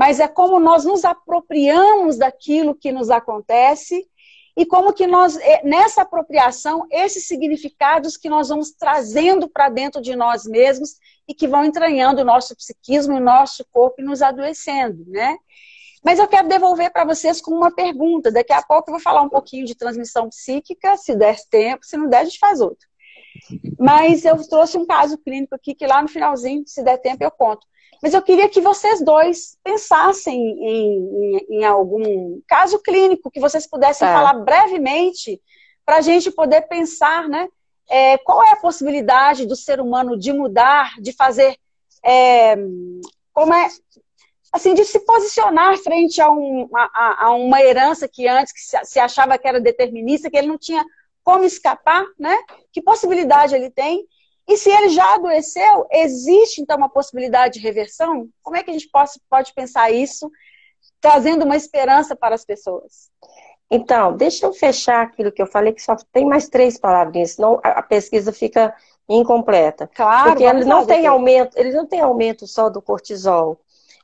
[0.00, 4.08] mas é como nós nos apropriamos daquilo que nos acontece
[4.56, 10.00] e como que nós, é, nessa apropriação, esses significados que nós vamos trazendo para dentro
[10.00, 10.94] de nós mesmos
[11.28, 15.36] e que vão entranhando o nosso psiquismo, o nosso corpo e nos adoecendo, né?
[16.02, 18.32] Mas eu quero devolver para vocês com uma pergunta.
[18.32, 21.98] Daqui a pouco eu vou falar um pouquinho de transmissão psíquica, se der tempo, se
[21.98, 22.89] não der, a gente faz outro.
[23.78, 27.30] Mas eu trouxe um caso clínico aqui que lá no finalzinho, se der tempo, eu
[27.30, 27.66] conto.
[28.02, 33.66] Mas eu queria que vocês dois pensassem em, em, em algum caso clínico, que vocês
[33.66, 34.14] pudessem tá.
[34.14, 35.40] falar brevemente,
[35.84, 37.48] para a gente poder pensar, né?
[37.88, 41.56] É, qual é a possibilidade do ser humano de mudar, de fazer.
[42.04, 42.56] É,
[43.32, 43.68] como é.
[44.52, 48.98] Assim, de se posicionar frente a, um, a, a uma herança que antes que se
[48.98, 50.84] achava que era determinista, que ele não tinha
[51.30, 52.36] como escapar, né?
[52.72, 54.04] Que possibilidade ele tem?
[54.48, 58.28] E se ele já adoeceu, existe então uma possibilidade de reversão?
[58.42, 60.28] Como é que a gente pode, pode pensar isso,
[61.00, 63.10] trazendo uma esperança para as pessoas?
[63.70, 67.60] Então, deixa eu fechar aquilo que eu falei, que só tem mais três palavrinhas, senão
[67.62, 68.74] a pesquisa fica
[69.08, 69.88] incompleta.
[69.94, 70.30] Claro.
[70.30, 73.60] Porque ele não tem aumento, ele não tem aumento só do cortisol.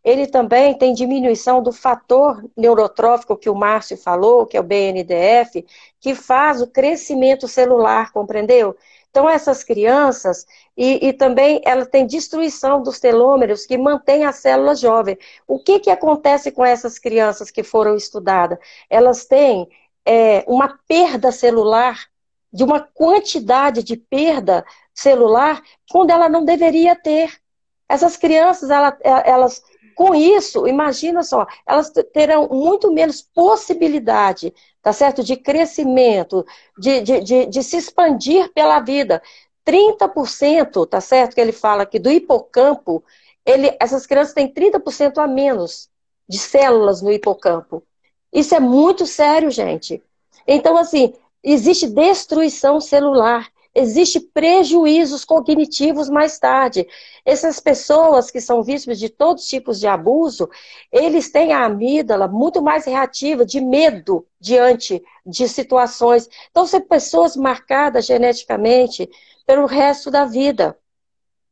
[0.07, 5.67] Ele também tem diminuição do fator neurotrófico que o Márcio falou, que é o BNDF,
[5.99, 8.77] que faz o crescimento celular, compreendeu?
[9.11, 10.47] Então, essas crianças,
[10.77, 15.19] e, e, também ela tem destruição dos telômeros que mantém a célula jovem.
[15.45, 18.59] O que, que acontece com essas crianças que foram estudadas?
[18.89, 19.69] Elas têm
[20.05, 22.07] é, uma perda celular,
[22.53, 27.41] de uma quantidade de perda celular, quando ela não deveria ter.
[27.89, 29.63] Essas crianças, ela, elas
[29.97, 35.25] com isso, imagina só, elas terão muito menos possibilidade, tá certo?
[35.25, 36.45] De crescimento,
[36.79, 39.23] de, de, de, de se expandir pela vida.
[39.65, 41.35] 30%, tá certo?
[41.35, 43.03] Que ele fala aqui do hipocampo,
[43.45, 45.89] ele, essas crianças têm 30% a menos
[46.29, 47.83] de células no hipocampo.
[48.31, 50.03] Isso é muito sério, gente.
[50.47, 56.89] Então, assim, existe destruição celular, existe prejuízos cognitivos mais tarde.
[57.25, 60.49] Essas pessoas que são vítimas de todos os tipos de abuso,
[60.91, 66.27] eles têm a amígdala muito mais reativa de medo diante de situações.
[66.51, 69.09] Então, são pessoas marcadas geneticamente
[69.47, 70.77] pelo resto da vida.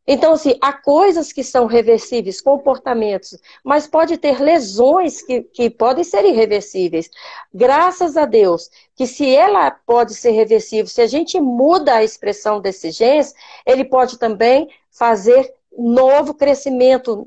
[0.07, 6.05] Então, assim, há coisas que são reversíveis, comportamentos, mas pode ter lesões que, que podem
[6.05, 7.11] ser irreversíveis.
[7.53, 12.61] Graças a Deus, que se ela pode ser reversível, se a gente muda a expressão
[12.61, 13.35] desses genes,
[13.65, 17.27] ele pode também fazer novo crescimento,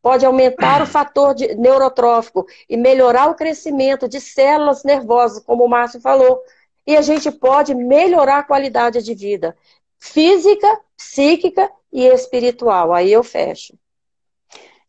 [0.00, 5.68] pode aumentar o fator de, neurotrófico e melhorar o crescimento de células nervosas, como o
[5.68, 6.40] Márcio falou.
[6.86, 9.54] E a gente pode melhorar a qualidade de vida
[9.98, 12.92] física, psíquica e espiritual.
[12.92, 13.78] Aí eu fecho.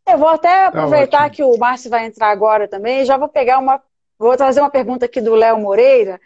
[0.07, 3.29] Eu vou até tá aproveitar tá que o Márcio vai entrar agora também, já vou
[3.29, 3.81] pegar uma.
[4.17, 6.19] Vou trazer uma pergunta aqui do Léo Moreira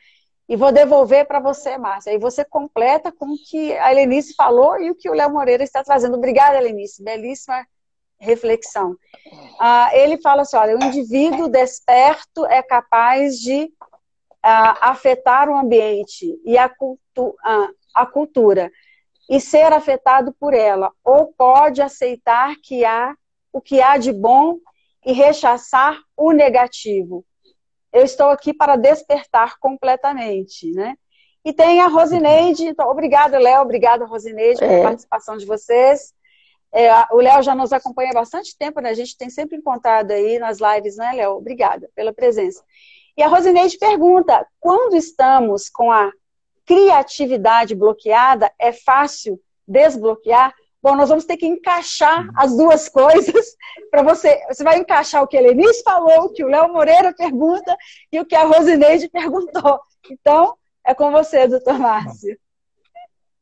[0.48, 2.12] e vou devolver para você, Márcia.
[2.12, 5.64] Aí você completa com o que a Helenice falou e o que o Léo Moreira
[5.64, 6.16] está trazendo.
[6.16, 7.04] Obrigada, Helenice.
[7.04, 7.66] Belíssima
[8.20, 8.96] reflexão.
[9.60, 13.72] Ah, ele fala assim: olha, o indivíduo desperto é capaz de
[14.44, 18.72] ah, afetar o ambiente e a, cultu ah, a cultura
[19.30, 23.16] e ser afetado por ela, ou pode aceitar que há
[23.54, 24.58] o que há de bom
[25.06, 27.24] e rechaçar o negativo.
[27.94, 30.96] Eu estou aqui para despertar completamente, né?
[31.46, 34.84] E tem a Rosineide, então, obrigada, Léo, obrigada, Rosineide, pela é.
[34.84, 36.14] participação de vocês.
[36.72, 38.90] É, o Léo já nos acompanha há bastante tempo, né?
[38.90, 41.38] A gente tem sempre encontrado aí nas lives, né, Léo?
[41.38, 42.64] Obrigada pela presença.
[43.18, 46.12] E a Rosineide pergunta: quando estamos com a
[46.70, 50.54] criatividade bloqueada, é fácil desbloquear.
[50.84, 52.32] Bom, nós vamos ter que encaixar uhum.
[52.36, 53.56] as duas coisas
[53.90, 54.40] para você.
[54.48, 57.76] Você vai encaixar o que a Lenice falou, o que o Léo Moreira pergunta
[58.12, 59.80] e o que a Rosineide perguntou.
[60.12, 60.54] Então,
[60.86, 62.38] é com você, doutor Márcio.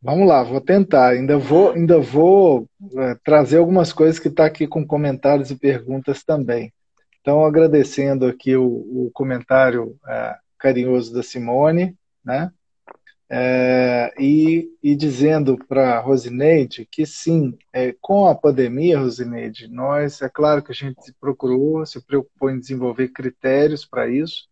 [0.01, 1.09] Vamos lá, vou tentar.
[1.09, 2.65] Ainda vou, ainda vou
[2.95, 6.71] é, trazer algumas coisas que está aqui com comentários e perguntas também.
[7.19, 12.51] Então, agradecendo aqui o, o comentário é, carinhoso da Simone, né?
[13.30, 20.30] É, e, e, dizendo para Rosineide que sim, é, com a pandemia, Rosineide, nós, é
[20.30, 24.47] claro que a gente procurou, se preocupou em desenvolver critérios para isso,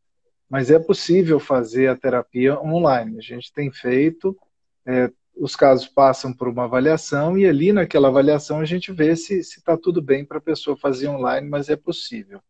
[0.49, 3.17] mas é possível fazer a terapia online.
[3.17, 4.37] A gente tem feito,
[4.85, 9.39] é, os casos passam por uma avaliação e ali naquela avaliação a gente vê se
[9.39, 12.41] está tudo bem para a pessoa fazer online, mas é possível.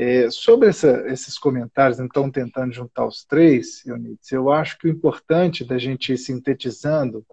[0.00, 4.90] É, sobre essa, esses comentários, então, tentando juntar os três, Eunice, eu acho que o
[4.90, 7.26] importante da gente ir sintetizando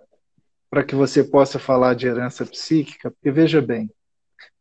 [0.67, 3.87] para que você possa falar de herança psíquica, porque veja bem,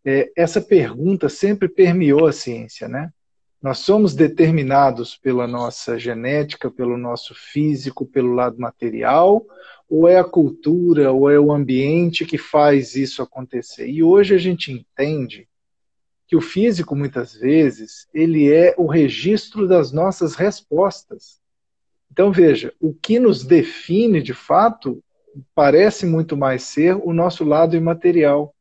[0.04, 3.10] é, essa pergunta sempre permeou a ciência, né?
[3.62, 9.46] Nós somos determinados pela nossa genética, pelo nosso físico, pelo lado material,
[9.88, 13.88] ou é a cultura, ou é o ambiente que faz isso acontecer?
[13.88, 15.48] E hoje a gente entende
[16.26, 21.40] que o físico muitas vezes ele é o registro das nossas respostas.
[22.10, 25.02] Então veja, o que nos define de fato
[25.54, 28.54] parece muito mais ser o nosso lado imaterial.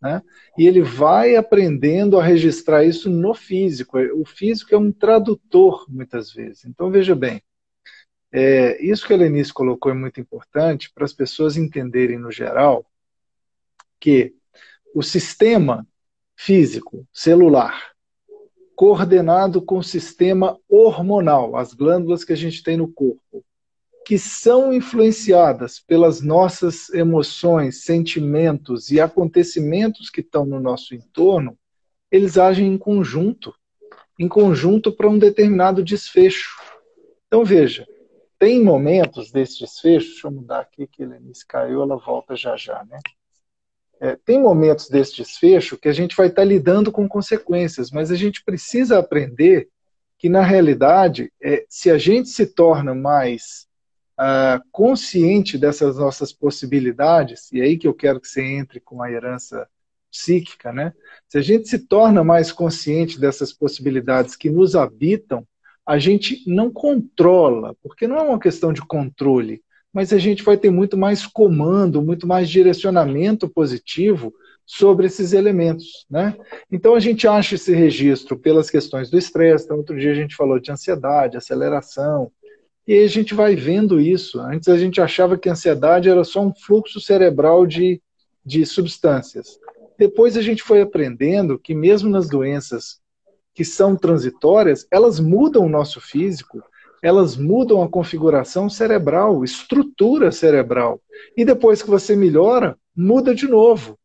[0.00, 0.22] Né?
[0.56, 3.98] E ele vai aprendendo a registrar isso no físico.
[3.98, 6.64] O físico é um tradutor, muitas vezes.
[6.64, 7.42] Então, veja bem,
[8.32, 12.86] é, isso que a Lenice colocou é muito importante para as pessoas entenderem, no geral,
[13.98, 14.34] que
[14.94, 15.86] o sistema
[16.42, 17.90] físico, celular,
[18.74, 23.44] coordenado com o sistema hormonal, as glândulas que a gente tem no corpo,
[24.06, 31.58] que são influenciadas pelas nossas emoções, sentimentos e acontecimentos que estão no nosso entorno,
[32.10, 33.54] eles agem em conjunto,
[34.18, 36.58] em conjunto para um determinado desfecho.
[37.26, 37.86] Então veja,
[38.38, 42.82] tem momentos desse desfecho, deixa eu mudar aqui que ele caiu, ela volta já já,
[42.86, 42.98] né?
[44.00, 48.16] É, tem momentos desse desfecho que a gente vai estar lidando com consequências, mas a
[48.16, 49.68] gente precisa aprender
[50.18, 53.68] que, na realidade, é, se a gente se torna mais
[54.18, 59.02] uh, consciente dessas nossas possibilidades, e é aí que eu quero que você entre com
[59.02, 59.68] a herança
[60.10, 60.92] psíquica, né?
[61.28, 65.46] Se a gente se torna mais consciente dessas possibilidades que nos habitam,
[65.86, 69.62] a gente não controla, porque não é uma questão de controle,
[69.92, 74.32] mas a gente vai ter muito mais comando, muito mais direcionamento positivo
[74.64, 76.36] sobre esses elementos, né?
[76.70, 79.64] Então a gente acha esse registro pelas questões do estresse.
[79.64, 82.30] Então, outro dia a gente falou de ansiedade, aceleração,
[82.86, 84.40] e aí a gente vai vendo isso.
[84.40, 88.00] Antes a gente achava que a ansiedade era só um fluxo cerebral de,
[88.44, 89.58] de substâncias.
[89.98, 93.00] Depois a gente foi aprendendo que mesmo nas doenças
[93.54, 96.62] que são transitórias, elas mudam o nosso físico,
[97.02, 101.00] elas mudam a configuração cerebral, estrutura cerebral.
[101.36, 103.98] E depois que você melhora, muda de novo.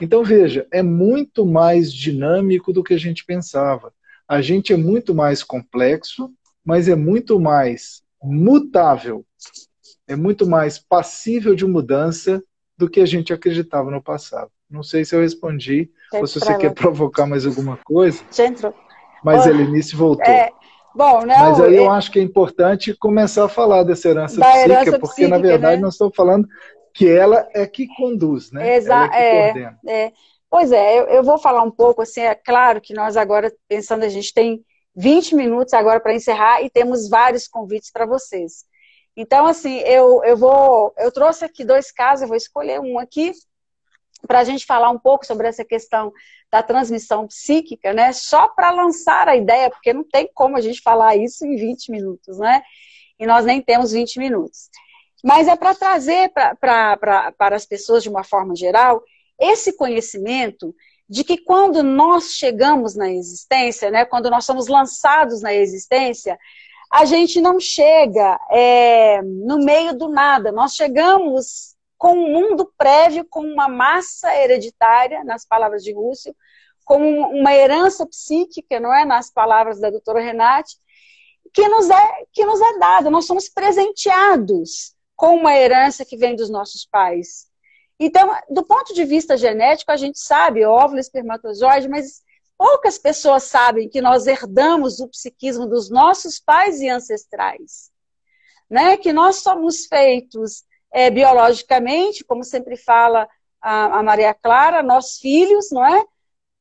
[0.00, 3.92] Então, veja, é muito mais dinâmico do que a gente pensava.
[4.26, 6.30] A gente é muito mais complexo,
[6.64, 9.24] mas é muito mais mutável.
[10.06, 12.42] É muito mais passível de mudança
[12.76, 14.50] do que a gente acreditava no passado.
[14.68, 18.22] Não sei se eu respondi, ou se você quer provocar mais alguma coisa.
[18.30, 18.74] Centro.
[19.22, 20.26] Mas a Elenice voltou.
[20.26, 20.50] É,
[20.94, 24.46] bom, não, Mas aí eu acho que é importante começar a falar dessa herança da
[24.46, 25.82] psíquica, herança porque psíquica, na verdade né?
[25.82, 26.48] nós estamos falando
[26.92, 28.76] que ela é que conduz, né?
[28.76, 30.12] Exa é que é, é.
[30.48, 34.04] Pois é, eu, eu vou falar um pouco, assim, é claro que nós agora, pensando,
[34.04, 34.64] a gente tem
[34.94, 38.64] 20 minutos agora para encerrar e temos vários convites para vocês.
[39.16, 43.32] Então, assim, eu, eu vou, eu trouxe aqui dois casos, eu vou escolher um aqui
[44.26, 46.12] para a gente falar um pouco sobre essa questão
[46.50, 48.12] da transmissão psíquica, né?
[48.12, 51.90] Só para lançar a ideia, porque não tem como a gente falar isso em 20
[51.90, 52.62] minutos, né?
[53.18, 54.68] E nós nem temos 20 minutos.
[55.22, 59.02] Mas é para trazer para as pessoas, de uma forma geral,
[59.38, 60.74] esse conhecimento
[61.08, 66.38] de que quando nós chegamos na existência, né, quando nós somos lançados na existência,
[66.90, 73.26] a gente não chega é, no meio do nada, nós chegamos com um mundo prévio,
[73.28, 76.34] com uma massa hereditária, nas palavras de Rússio,
[76.84, 76.98] com
[77.30, 80.76] uma herança psíquica, não é, nas palavras da doutora Renate,
[81.52, 86.34] que nos é, que nos é dada, nós somos presenteados com uma herança que vem
[86.36, 87.48] dos nossos pais.
[87.98, 92.22] Então, do ponto de vista genético, a gente sabe óvulo, espermatozoide, mas
[92.58, 97.90] poucas pessoas sabem que nós herdamos o psiquismo dos nossos pais e ancestrais.
[98.68, 98.96] Né?
[98.96, 100.64] Que nós somos feitos
[100.94, 103.28] é, biologicamente, como sempre fala
[103.60, 106.04] a, a Maria Clara, nós filhos, não é?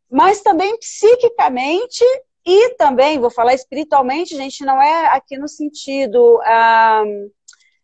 [0.09, 2.03] Mas também psiquicamente
[2.45, 6.41] e também, vou falar espiritualmente, gente, não é aqui no sentido.
[6.43, 7.03] Ah,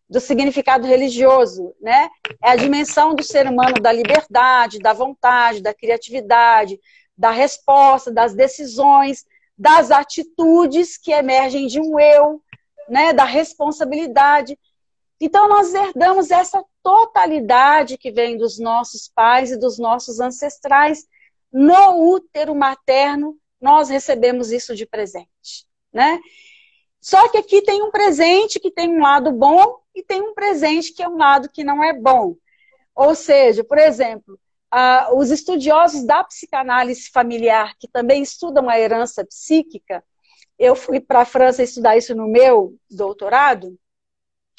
[0.09, 2.09] do significado religioso, né?
[2.43, 6.79] É a dimensão do ser humano da liberdade, da vontade, da criatividade,
[7.15, 9.23] da resposta, das decisões,
[9.55, 12.41] das atitudes que emergem de um eu,
[12.89, 13.13] né?
[13.13, 14.57] Da responsabilidade.
[15.19, 21.05] Então nós herdamos essa totalidade que vem dos nossos pais e dos nossos ancestrais
[21.51, 23.37] no útero materno.
[23.59, 26.19] Nós recebemos isso de presente, né?
[27.01, 30.93] Só que aqui tem um presente que tem um lado bom e tem um presente
[30.93, 32.35] que é um lado que não é bom.
[32.95, 34.39] Ou seja, por exemplo,
[34.73, 40.03] uh, os estudiosos da psicanálise familiar, que também estudam a herança psíquica,
[40.57, 43.77] eu fui para a França estudar isso no meu doutorado,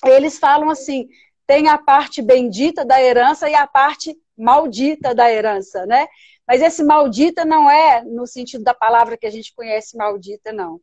[0.04, 1.08] eles falam assim,
[1.46, 6.06] tem a parte bendita da herança e a parte maldita da herança, né?
[6.46, 10.80] Mas esse maldita não é no sentido da palavra que a gente conhece maldita, não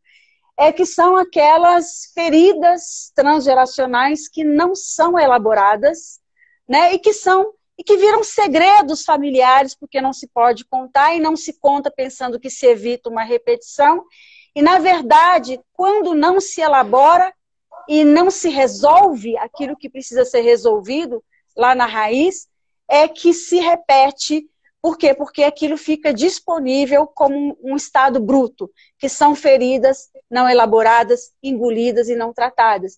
[0.57, 6.19] é que são aquelas feridas transgeracionais que não são elaboradas,
[6.67, 6.93] né?
[6.93, 11.35] E que são e que viram segredos familiares porque não se pode contar e não
[11.35, 14.03] se conta pensando que se evita uma repetição.
[14.55, 17.31] E na verdade, quando não se elabora
[17.87, 21.23] e não se resolve aquilo que precisa ser resolvido
[21.55, 22.47] lá na raiz,
[22.87, 24.47] é que se repete
[24.81, 25.13] por quê?
[25.13, 32.15] Porque aquilo fica disponível como um estado bruto, que são feridas não elaboradas, engolidas e
[32.15, 32.97] não tratadas.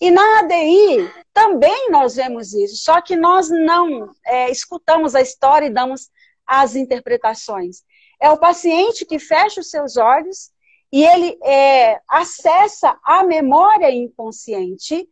[0.00, 5.66] E na ADI também nós vemos isso, só que nós não é, escutamos a história
[5.66, 6.10] e damos
[6.46, 7.84] as interpretações.
[8.20, 10.50] É o paciente que fecha os seus olhos
[10.92, 15.08] e ele é, acessa a memória inconsciente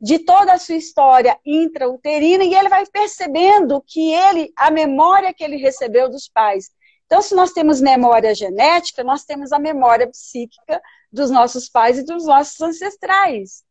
[0.00, 5.44] de toda a sua história intrauterina e ele vai percebendo que ele, a memória que
[5.44, 6.70] ele recebeu dos pais.
[7.06, 12.04] Então, se nós temos memória genética, nós temos a memória psíquica dos nossos pais e
[12.04, 13.62] dos nossos ancestrais.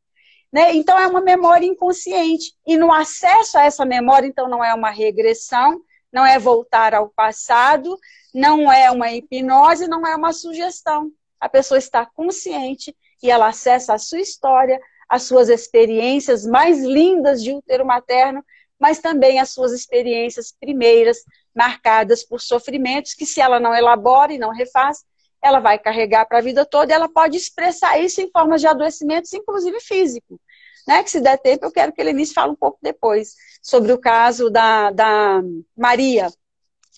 [0.54, 0.74] Né?
[0.76, 2.54] Então, é uma memória inconsciente.
[2.68, 5.82] E no acesso a essa memória, então, não é uma regressão,
[6.14, 7.98] não é voltar ao passado,
[8.34, 11.12] não é uma hipnose, não é uma sugestão.
[11.42, 14.80] A pessoa está consciente e ela acessa a sua história,
[15.10, 18.46] as suas experiências mais lindas de útero materno,
[18.80, 21.18] mas também as suas experiências primeiras,
[21.54, 25.04] marcadas por sofrimentos, que se ela não elabora e não refaz,
[25.42, 28.68] ela vai carregar para a vida toda e ela pode expressar isso em formas de
[28.68, 30.40] adoecimentos, inclusive físico.
[30.88, 31.04] né?
[31.04, 34.00] Que se der tempo, eu quero que ele Elenice fale um pouco depois sobre o
[34.00, 35.42] caso da, da
[35.76, 36.30] Maria,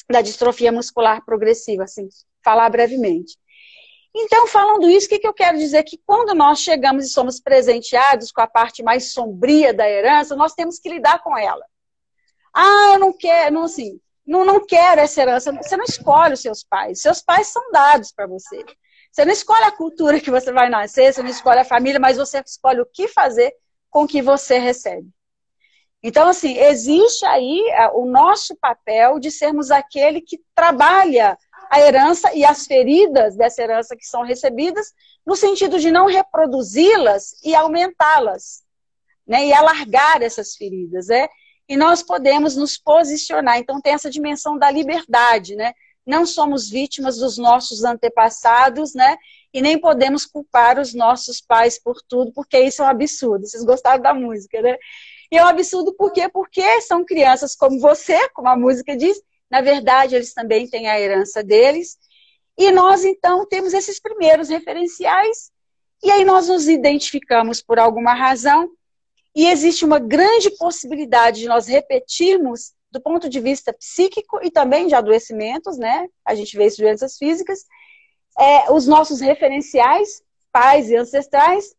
[0.10, 2.08] da distrofia muscular progressiva, assim,
[2.44, 3.38] falar brevemente.
[4.16, 5.84] Então, falando isso, o que, que eu quero dizer?
[5.84, 10.53] Que quando nós chegamos e somos presenteados com a parte mais sombria da herança, nós
[10.53, 11.66] temos que lidar com ela.
[12.53, 15.51] Ah, eu não quero, não, assim, não, não quero essa herança.
[15.51, 17.01] Você não escolhe os seus pais.
[17.01, 18.64] Seus pais são dados para você.
[19.11, 22.18] Você não escolhe a cultura que você vai nascer, você não escolhe a família, mas
[22.18, 23.53] você escolhe o que fazer
[23.89, 25.07] com o que você recebe.
[26.01, 31.38] Então, assim, existe aí é, o nosso papel de sermos aquele que trabalha
[31.70, 34.93] a herança e as feridas dessa herança que são recebidas,
[35.26, 38.64] no sentido de não reproduzi-las e aumentá-las,
[39.28, 39.47] né?
[39.47, 41.28] E alargar essas feridas, né?
[41.68, 43.57] E nós podemos nos posicionar.
[43.57, 45.74] Então tem essa dimensão da liberdade, né?
[46.05, 49.18] Não somos vítimas dos nossos antepassados, né?
[49.53, 53.47] E nem podemos culpar os nossos pais por tudo, porque isso é um absurdo.
[53.47, 54.78] Vocês gostaram da música, né?
[55.32, 56.28] E é um absurdo por quê?
[56.30, 59.20] Porque são crianças como você, como a música diz,
[59.54, 61.95] na verdade, eles também têm a herança deles.
[62.58, 65.51] E nós, então, temos esses primeiros referenciais.
[66.04, 68.68] E aí nós nos identificamos por alguma razão.
[69.36, 74.88] E existe uma grande possibilidade de nós repetirmos do ponto de vista psíquico e também
[74.88, 76.08] de adoecimentos, né?
[76.26, 77.60] A gente vê isso de doenças físicas.
[78.39, 81.76] É, os nossos referenciais, pais e ancestrais,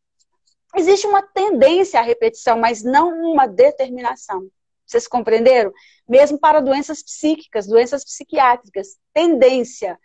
[0.76, 4.48] existe uma tendência à repetição, mas não uma determinação.
[4.86, 5.72] Vocês compreenderam?
[6.08, 9.98] Mesmo para doenças psíquicas, doenças psiquiátricas, tendência,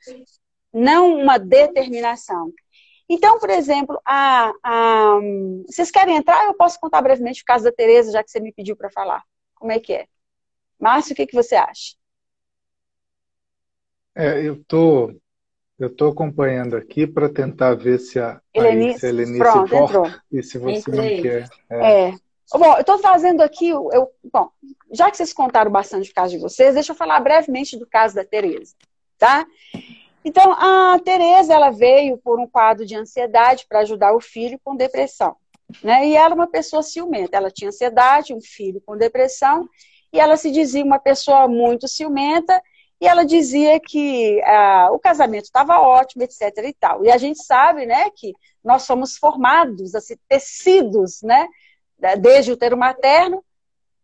[0.74, 2.52] não uma determinação.
[3.10, 5.20] Então, por exemplo, a, a,
[5.68, 6.46] vocês querem entrar?
[6.46, 9.24] Eu posso contar brevemente o caso da Tereza, já que você me pediu para falar.
[9.56, 10.08] Como é que é?
[10.80, 11.96] Márcio, o que, que você acha?
[14.16, 15.14] É, eu tô,
[15.78, 19.70] eu tô acompanhando aqui para tentar ver se a Helenice, aí, se a Helenice pronto,
[19.70, 20.22] volta entrou.
[20.32, 21.16] e se você Entrei.
[21.16, 21.50] não quer.
[21.70, 22.10] É.
[22.10, 22.20] é.
[22.52, 24.50] Bom, eu estou fazendo aqui, eu, bom,
[24.92, 28.16] já que vocês contaram bastante o caso de vocês, deixa eu falar brevemente do caso
[28.16, 28.74] da Tereza,
[29.20, 29.46] tá?
[30.26, 34.76] Então, a Tereza, ela veio por um quadro de ansiedade para ajudar o filho com
[34.76, 35.36] depressão,
[35.84, 36.08] né?
[36.08, 39.70] E ela era uma pessoa ciumenta, ela tinha ansiedade, um filho com depressão,
[40.12, 42.60] e ela se dizia uma pessoa muito ciumenta,
[43.00, 47.06] e ela dizia que ah, o casamento estava ótimo, etc e tal.
[47.06, 48.34] E a gente sabe, né, que
[48.64, 51.48] nós somos formados, assim, tecidos, né,
[52.20, 53.44] desde o útero materno,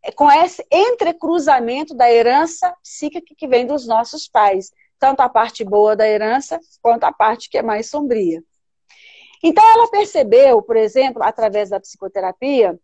[0.04, 5.64] é com esse entrecruzamento da herança psíquica que vem dos nossos pais, tanto a parte
[5.64, 8.44] boa da herança quanto a parte que é mais sombria.
[9.44, 12.80] Então ela percebeu, por exemplo, através da psicoterapia,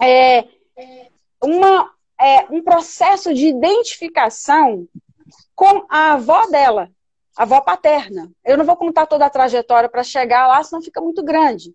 [0.00, 0.44] é,
[1.42, 4.86] uma, é, um processo de identificação
[5.54, 6.90] com a avó dela,
[7.36, 8.30] a avó paterna.
[8.44, 11.74] Eu não vou contar toda a trajetória para chegar lá, senão fica muito grande.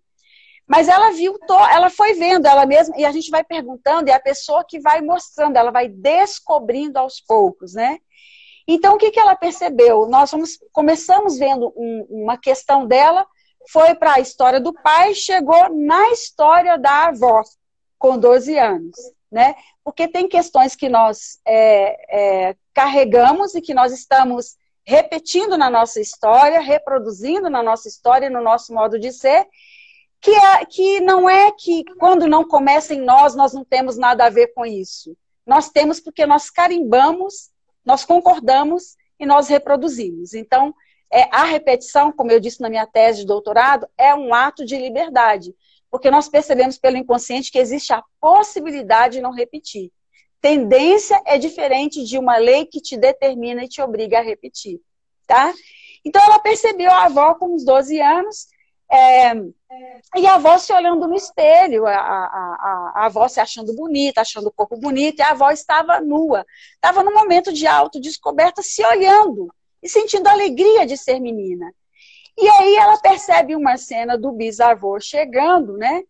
[0.68, 1.38] Mas ela viu,
[1.72, 5.00] ela foi vendo ela mesma, e a gente vai perguntando, e a pessoa que vai
[5.02, 8.00] mostrando, ela vai descobrindo aos poucos, né?
[8.68, 10.08] Então, o que, que ela percebeu?
[10.08, 13.26] Nós vamos, começamos vendo um, uma questão dela,
[13.70, 17.42] foi para a história do pai, chegou na história da avó,
[17.98, 18.96] com 12 anos,
[19.32, 19.56] né?
[19.86, 26.02] Porque tem questões que nós é, é, carregamos e que nós estamos repetindo na nossa
[26.02, 29.48] história, reproduzindo na nossa história, no nosso modo de ser,
[30.22, 34.26] que, é, que não é que quando não começa em nós, nós não temos nada
[34.26, 35.16] a ver com isso.
[35.46, 37.50] Nós temos porque nós carimbamos,
[37.86, 40.34] nós concordamos e nós reproduzimos.
[40.34, 40.74] Então,
[41.12, 44.78] é, a repetição, como eu disse na minha tese de doutorado, é um ato de
[44.78, 45.56] liberdade,
[45.90, 49.92] porque nós percebemos pelo inconsciente que existe a possibilidade de não repetir.
[50.42, 54.82] Tendência é diferente de uma lei que te determina e te obriga a repetir,
[55.26, 55.54] tá?
[56.06, 58.48] Então ela percebeu a avó com uns 12 anos
[58.90, 59.34] é,
[60.16, 64.22] e a avó se olhando no espelho, a, a, a, a, avó se achando bonita,
[64.22, 66.46] achando o corpo bonito, e a avó estava nua.
[66.76, 71.74] Estava num momento de autodescoberta, se olhando e sentindo alegria de ser menina.
[72.38, 76.04] E aí ela percebe uma cena do bisavô chegando, né?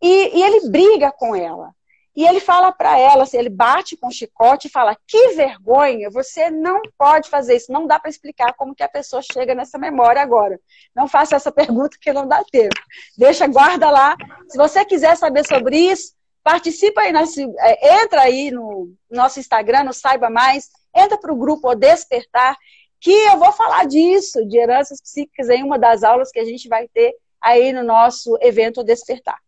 [0.00, 1.74] E, e ele briga com ela.
[2.14, 6.10] E ele fala para ela, assim, ele bate com o chicote e fala: "Que vergonha,
[6.10, 9.78] você não pode fazer isso, não dá para explicar como que a pessoa chega nessa
[9.78, 10.60] memória agora.
[10.94, 12.76] Não faça essa pergunta que não dá tempo.
[13.16, 14.14] Deixa, guarda lá.
[14.48, 19.84] Se você quiser saber sobre isso, participa aí, nesse, é, entra aí no nosso Instagram,
[19.84, 22.56] no Saiba Mais, entra para o grupo O Despertar,
[23.00, 26.68] que eu vou falar disso, de heranças psíquicas, em uma das aulas que a gente
[26.68, 29.38] vai ter aí no nosso evento O Despertar.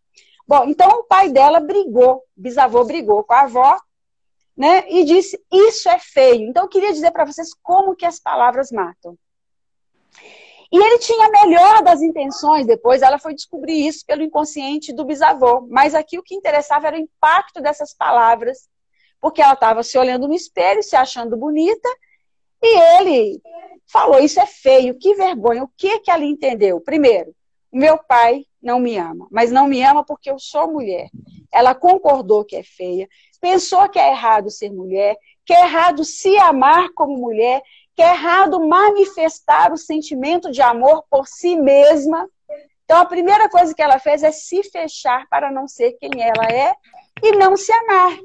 [0.46, 3.78] Bom, então o pai dela brigou, bisavô brigou com a avó,
[4.56, 4.84] né?
[4.88, 6.48] E disse: Isso é feio.
[6.48, 9.16] Então eu queria dizer para vocês como que as palavras matam.
[10.70, 15.04] E ele tinha a melhor das intenções, depois ela foi descobrir isso pelo inconsciente do
[15.04, 15.66] bisavô.
[15.70, 18.68] Mas aqui o que interessava era o impacto dessas palavras,
[19.20, 21.88] porque ela estava se olhando no espelho, se achando bonita,
[22.60, 23.40] e ele
[23.86, 25.64] falou: Isso é feio, que vergonha.
[25.64, 26.80] O que, que ela entendeu?
[26.80, 27.34] Primeiro,
[27.72, 31.10] meu pai não me ama, mas não me ama porque eu sou mulher.
[31.52, 33.08] Ela concordou que é feia,
[33.40, 37.62] pensou que é errado ser mulher, que é errado se amar como mulher,
[37.94, 42.28] que é errado manifestar o sentimento de amor por si mesma.
[42.84, 46.46] Então, a primeira coisa que ela fez é se fechar para não ser quem ela
[46.50, 46.74] é
[47.22, 48.18] e não se amar.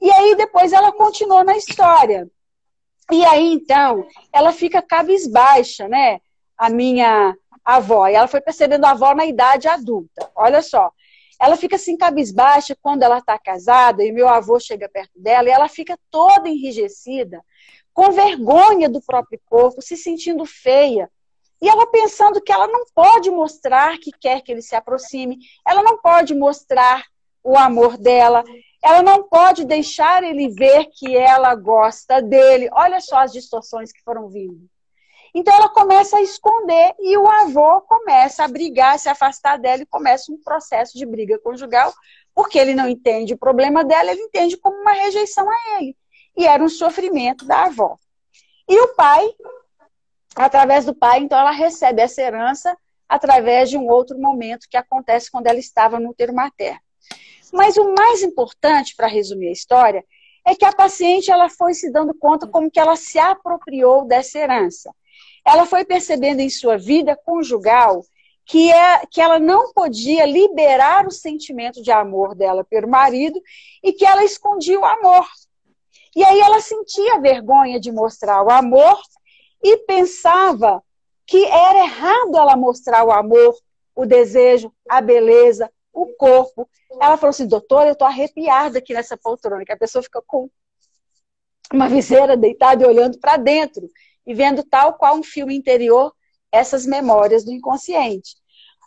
[0.00, 2.28] E aí, depois, ela continuou na história.
[3.10, 6.20] E aí, então, ela fica cabisbaixa, né?
[6.56, 8.06] A minha avó.
[8.08, 10.30] E ela foi percebendo a avó na idade adulta.
[10.34, 10.90] Olha só.
[11.40, 15.52] Ela fica assim cabisbaixa quando ela está casada e meu avô chega perto dela e
[15.52, 17.42] ela fica toda enrijecida
[17.92, 21.10] com vergonha do próprio corpo, se sentindo feia.
[21.60, 25.82] E ela pensando que ela não pode mostrar que quer que ele se aproxime, ela
[25.82, 27.04] não pode mostrar
[27.42, 28.42] o amor dela,
[28.82, 32.68] ela não pode deixar ele ver que ela gosta dele.
[32.72, 34.68] Olha só as distorções que foram vindo.
[35.34, 39.86] Então ela começa a esconder e o avô começa a brigar, se afastar dela e
[39.86, 41.92] começa um processo de briga conjugal,
[42.34, 45.96] porque ele não entende o problema dela, ele entende como uma rejeição a ele
[46.36, 47.96] e era um sofrimento da avó.
[48.68, 49.28] E o pai,
[50.34, 52.76] através do pai, então ela recebe essa herança
[53.08, 56.80] através de um outro momento que acontece quando ela estava no útero materno.
[57.52, 60.04] Mas o mais importante, para resumir a história,
[60.44, 64.38] é que a paciente ela foi se dando conta como que ela se apropriou dessa
[64.38, 64.94] herança.
[65.44, 68.04] Ela foi percebendo em sua vida conjugal
[68.44, 73.40] que, é, que ela não podia liberar o sentimento de amor dela pelo marido
[73.82, 75.26] e que ela escondia o amor.
[76.14, 79.00] E aí ela sentia vergonha de mostrar o amor
[79.62, 80.82] e pensava
[81.26, 83.56] que era errado ela mostrar o amor,
[83.94, 86.68] o desejo, a beleza, o corpo.
[87.00, 90.50] Ela falou assim, doutora, eu tô arrepiada aqui nessa poltrona, que a pessoa fica com
[91.72, 93.88] uma viseira deitada e olhando para dentro
[94.26, 96.12] e vendo tal qual um filme interior
[96.50, 98.36] essas memórias do inconsciente.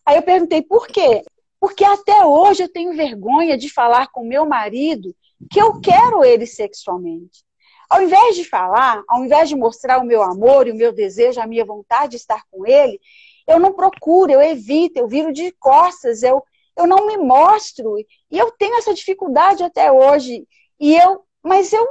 [0.05, 1.23] Aí eu perguntei por quê?
[1.59, 5.15] Porque até hoje eu tenho vergonha de falar com meu marido
[5.49, 7.43] que eu quero ele sexualmente.
[7.89, 11.39] Ao invés de falar, ao invés de mostrar o meu amor e o meu desejo,
[11.39, 12.99] a minha vontade de estar com ele,
[13.47, 16.43] eu não procuro, eu evito, eu viro de costas, eu,
[16.75, 17.97] eu não me mostro.
[17.97, 20.47] E eu tenho essa dificuldade até hoje.
[20.79, 21.87] E eu, mas eu,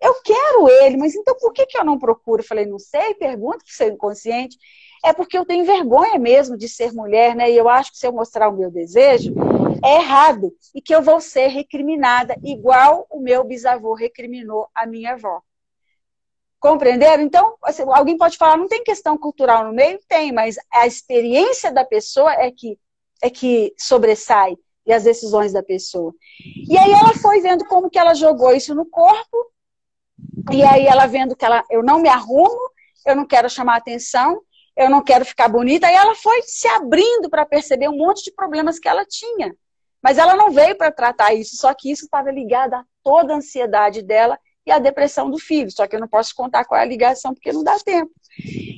[0.00, 2.42] eu quero ele, mas então por que, que eu não procuro?
[2.42, 4.58] Falei, não sei, pergunta para o seu inconsciente.
[5.04, 7.50] É porque eu tenho vergonha mesmo de ser mulher, né?
[7.50, 9.34] E eu acho que se eu mostrar o meu desejo,
[9.84, 15.12] é errado e que eu vou ser recriminada, igual o meu bisavô recriminou a minha
[15.12, 15.40] avó.
[16.58, 17.22] Compreenderam?
[17.22, 20.00] Então, assim, alguém pode falar, não tem questão cultural no meio?
[20.08, 22.78] Tem, mas a experiência da pessoa é que,
[23.22, 26.12] é que sobressai e as decisões da pessoa.
[26.68, 29.36] E aí ela foi vendo como que ela jogou isso no corpo,
[30.52, 32.58] e aí ela vendo que ela, eu não me arrumo,
[33.04, 34.40] eu não quero chamar atenção,
[34.76, 38.32] eu não quero ficar bonita, aí ela foi se abrindo para perceber um monte de
[38.32, 39.54] problemas que ela tinha.
[40.02, 43.36] Mas ela não veio para tratar isso, só que isso estava ligado a toda a
[43.36, 45.70] ansiedade dela e a depressão do filho.
[45.70, 48.12] Só que eu não posso contar qual é a ligação, porque não dá tempo.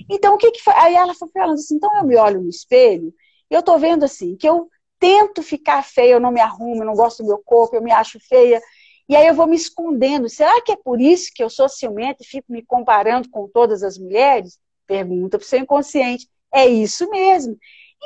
[0.08, 0.74] Então, o que, que foi?
[0.74, 3.12] Aí ela foi falando assim: então eu me olho no espelho
[3.50, 4.68] e eu tô vendo assim, que eu
[4.98, 7.92] tento ficar feia, eu não me arrumo, eu não gosto do meu corpo, eu me
[7.92, 8.60] acho feia.
[9.08, 10.28] E aí eu vou me escondendo.
[10.28, 13.82] Será que é por isso que eu sou ciumenta e fico me comparando com todas
[13.82, 14.58] as mulheres?
[14.86, 16.28] Pergunta para o seu inconsciente.
[16.52, 17.56] É isso mesmo.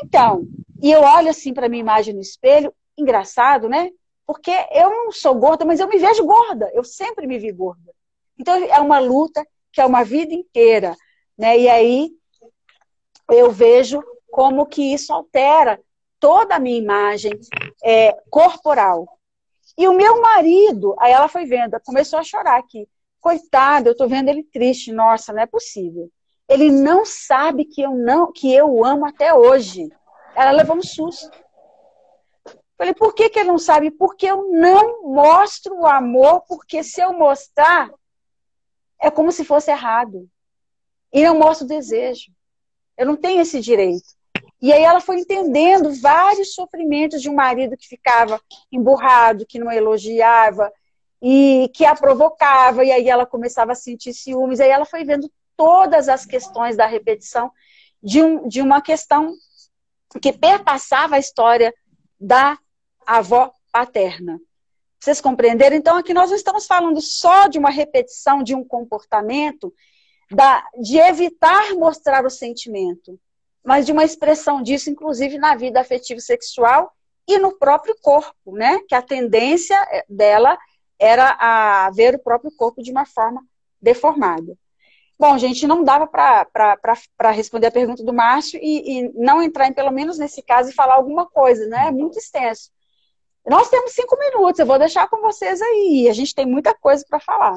[0.05, 0.47] Então,
[0.81, 3.91] e eu olho assim para minha imagem no espelho engraçado, né?
[4.27, 6.71] Porque eu não sou gorda, mas eu me vejo gorda.
[6.73, 7.93] Eu sempre me vi gorda.
[8.39, 10.97] Então é uma luta que é uma vida inteira,
[11.37, 11.59] né?
[11.59, 12.11] E aí
[13.31, 15.81] eu vejo como que isso altera
[16.19, 17.33] toda a minha imagem
[17.85, 19.19] é, corporal.
[19.77, 22.89] E o meu marido, aí ela foi vendo, começou a chorar aqui.
[23.21, 24.93] Coitado, eu tô vendo ele triste.
[24.93, 26.11] Nossa, não é possível.
[26.49, 29.89] Ele não sabe que eu não, que eu amo até hoje.
[30.35, 31.31] Ela levou um susto.
[32.77, 33.91] Falei, por que, que ele não sabe?
[33.91, 37.91] Porque eu não mostro o amor, porque se eu mostrar,
[39.01, 40.29] é como se fosse errado.
[41.13, 42.33] E não mostro o desejo.
[42.97, 44.09] Eu não tenho esse direito.
[44.63, 48.41] E aí ela foi entendendo vários sofrimentos de um marido que ficava
[48.71, 50.73] emburrado, que não elogiava
[51.21, 54.61] e que a provocava, e aí ela começava a sentir ciúmes.
[54.61, 57.51] Aí ela foi vendo todas as questões da repetição
[58.01, 59.35] de, um, de uma questão
[60.21, 61.75] que perpassava a história
[62.21, 62.57] da
[63.05, 64.41] avó paterna.
[65.01, 65.77] Vocês compreenderam?
[65.77, 69.75] Então, aqui nós não estamos falando só de uma repetição de um comportamento,
[70.31, 73.19] da, de evitar mostrar o sentimento,
[73.65, 76.93] mas de uma expressão disso, inclusive na vida afetiva sexual
[77.29, 78.81] e no próprio corpo, né?
[78.89, 79.77] Que a tendência
[80.09, 80.59] dela
[80.99, 83.43] era a ver o próprio corpo de uma forma
[83.81, 84.57] deformada.
[85.19, 89.73] Bom, gente, não dava para responder a pergunta do Márcio e, e, não entrar em,
[89.73, 91.87] pelo menos nesse caso, e falar alguma coisa, né?
[91.89, 92.71] É muito extenso.
[93.47, 96.09] Nós temos cinco minutos, eu vou deixar com vocês aí.
[96.09, 97.57] A gente tem muita coisa para falar.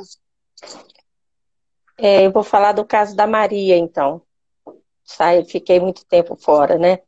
[1.98, 4.22] É, eu vou falar do caso da Maria, então.
[5.06, 7.00] Sai, fiquei muito tempo fora, né?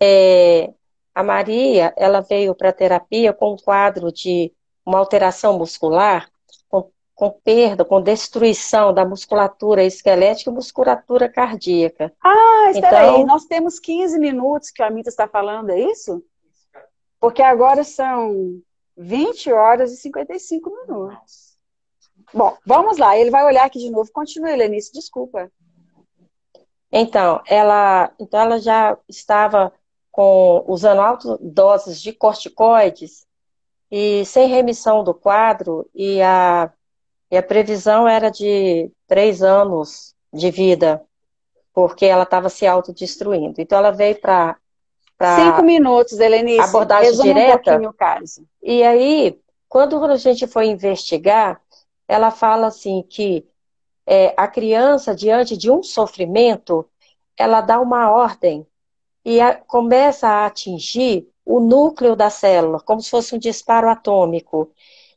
[0.00, 0.72] É,
[1.14, 4.52] a Maria, ela veio para terapia com um quadro de
[4.84, 6.28] uma alteração muscular,
[6.68, 12.12] com, com, perda, com destruição da musculatura esquelética e musculatura cardíaca.
[12.22, 16.22] Ah, espera então, aí, nós temos 15 minutos que a Amita está falando, é isso?
[17.20, 18.60] Porque agora são
[18.96, 21.56] 20 horas e 55 minutos.
[22.32, 23.16] Bom, vamos lá.
[23.16, 24.10] Ele vai olhar aqui de novo.
[24.12, 25.50] Continue, Lenice, desculpa.
[26.90, 29.72] Então, ela, então ela já estava
[30.10, 33.26] com, usando altas doses de corticoides
[33.90, 36.70] e sem remissão do quadro, e a,
[37.30, 41.02] e a previsão era de três anos de vida,
[41.72, 43.60] porque ela estava se autodestruindo.
[43.60, 44.56] Então ela veio para
[45.20, 46.60] Cinco minutos, Helenice.
[46.60, 47.76] Abordagem direta.
[47.76, 48.46] Um o caso.
[48.62, 49.36] E aí,
[49.68, 51.60] quando a gente foi investigar,
[52.06, 53.44] ela fala assim que
[54.10, 56.88] é, a criança, diante de um sofrimento,
[57.36, 58.66] ela dá uma ordem
[59.22, 64.72] e a, começa a atingir o núcleo da célula, como se fosse um disparo atômico.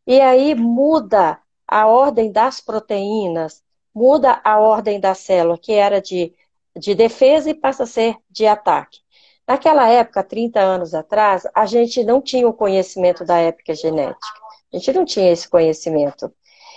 [0.05, 3.63] E aí muda a ordem das proteínas,
[3.95, 6.33] muda a ordem da célula, que era de,
[6.75, 8.99] de defesa e passa a ser de ataque.
[9.47, 14.27] Naquela época, 30 anos atrás, a gente não tinha o conhecimento da época genética.
[14.73, 16.29] A gente não tinha esse conhecimento.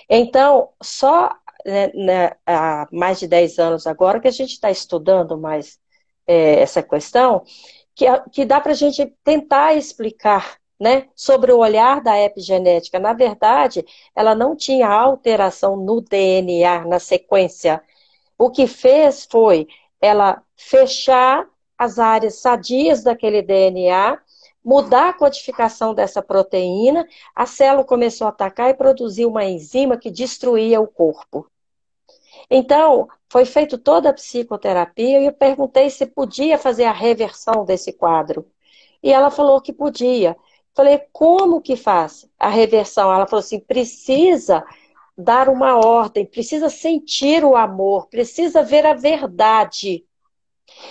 [0.09, 1.31] Então, só
[1.65, 5.79] né, né, há mais de 10 anos agora que a gente está estudando mais
[6.27, 7.43] é, essa questão,
[7.95, 12.99] que, que dá para a gente tentar explicar né, sobre o olhar da epigenética.
[12.99, 13.85] Na verdade,
[14.15, 17.83] ela não tinha alteração no DNA, na sequência.
[18.39, 19.69] O que fez foi
[20.01, 21.47] ela fechar
[21.79, 24.19] as áreas sadias daquele DNA,
[24.65, 30.11] mudar a codificação dessa proteína, a célula começou a atacar e produzir uma enzima que
[30.11, 31.47] destruía o corpo.
[32.51, 37.93] Então, foi feita toda a psicoterapia e eu perguntei se podia fazer a reversão desse
[37.93, 38.47] quadro.
[39.03, 40.37] E ela falou que podia.
[40.75, 43.13] Falei, como que faz a reversão?
[43.13, 44.65] Ela falou assim: precisa
[45.17, 50.05] dar uma ordem, precisa sentir o amor, precisa ver a verdade.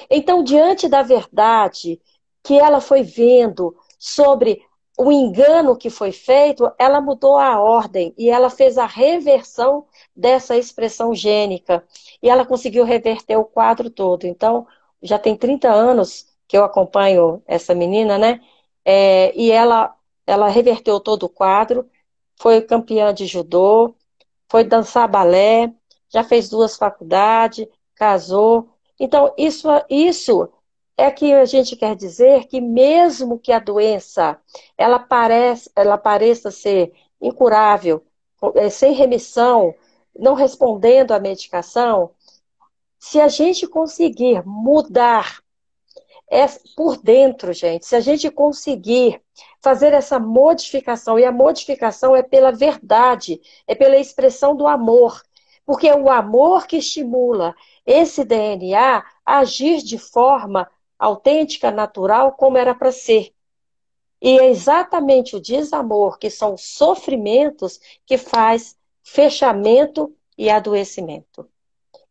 [0.09, 2.01] Então, diante da verdade
[2.43, 4.61] que ela foi vendo sobre
[4.97, 9.85] o engano que foi feito, ela mudou a ordem e ela fez a reversão
[10.15, 11.83] dessa expressão gênica.
[12.21, 14.25] E ela conseguiu reverter o quadro todo.
[14.25, 14.67] Então,
[15.01, 18.41] já tem 30 anos que eu acompanho essa menina, né?
[18.85, 19.95] É, e ela,
[20.27, 21.89] ela reverteu todo o quadro,
[22.39, 23.95] foi campeã de judô,
[24.49, 25.73] foi dançar balé,
[26.09, 30.49] já fez duas faculdades, casou, então, isso, isso
[30.97, 34.39] é que a gente quer dizer que mesmo que a doença
[34.77, 38.03] ela, parece, ela pareça ser incurável,
[38.55, 39.73] é, sem remissão,
[40.17, 42.11] não respondendo à medicação,
[42.99, 45.43] se a gente conseguir mudar
[46.29, 49.21] é por dentro, gente, se a gente conseguir
[49.61, 55.21] fazer essa modificação, e a modificação é pela verdade, é pela expressão do amor,
[55.65, 60.69] porque é o amor que estimula esse DNA agir de forma
[61.03, 63.33] autêntica, natural, como era para ser.
[64.21, 71.47] E é exatamente o desamor, que são sofrimentos, que faz fechamento e adoecimento.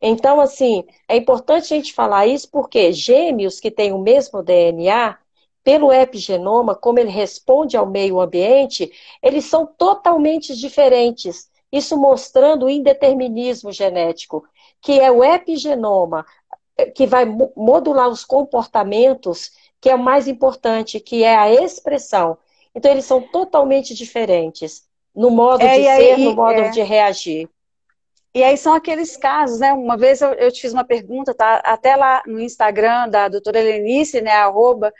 [0.01, 5.16] Então, assim, é importante a gente falar isso porque gêmeos que têm o mesmo DNA,
[5.64, 11.51] pelo epigenoma, como ele responde ao meio ambiente, eles são totalmente diferentes.
[11.70, 14.45] Isso mostrando o indeterminismo genético,
[14.82, 16.26] que é o epigenoma,
[16.95, 17.25] que vai
[17.57, 19.51] modular os comportamentos,
[19.81, 22.39] que é o mais importante, que é a expressão.
[22.75, 26.70] Então, eles são totalmente diferentes no modo é, de ser, no modo é.
[26.70, 27.49] de reagir.
[28.35, 29.73] E aí são aqueles casos, né?
[29.75, 31.57] Uma vez eu, eu, te fiz uma pergunta, tá?
[31.64, 34.33] Até lá no Instagram da doutora Helenice, né?
[34.33, 34.93] Arroba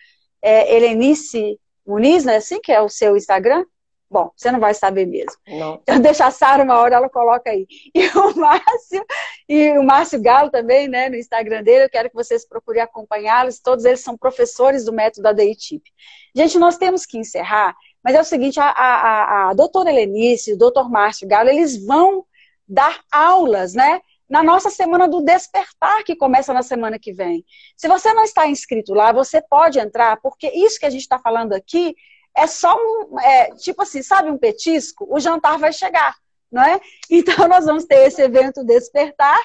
[0.43, 2.37] é, Helenice Muniz, né?
[2.37, 3.65] Assim que é o seu Instagram.
[4.13, 5.41] Bom, você não vai saber mesmo.
[5.49, 5.81] Não.
[5.87, 7.67] Eu deixo a Sara uma hora, ela coloca aí.
[7.95, 9.05] E o Márcio,
[9.49, 13.59] e o Márcio Galo também, né, no Instagram dele, eu quero que vocês procurem acompanhá-los.
[13.59, 15.91] Todos eles são professores do método ADI TIP.
[16.35, 20.53] Gente, nós temos que encerrar, mas é o seguinte, a, a, a, a doutora Helenice,
[20.53, 22.27] o doutor Márcio Galo, eles vão
[22.69, 24.03] dar aulas, né?
[24.29, 27.45] na nossa semana do despertar, que começa na semana que vem.
[27.77, 31.19] Se você não está inscrito lá, você pode entrar, porque isso que a gente está
[31.19, 31.95] falando aqui
[32.37, 35.07] é só um, é, tipo assim, sabe um petisco?
[35.11, 36.15] O jantar vai chegar,
[36.51, 36.81] não é?
[37.11, 39.39] Então nós vamos ter esse evento Despertar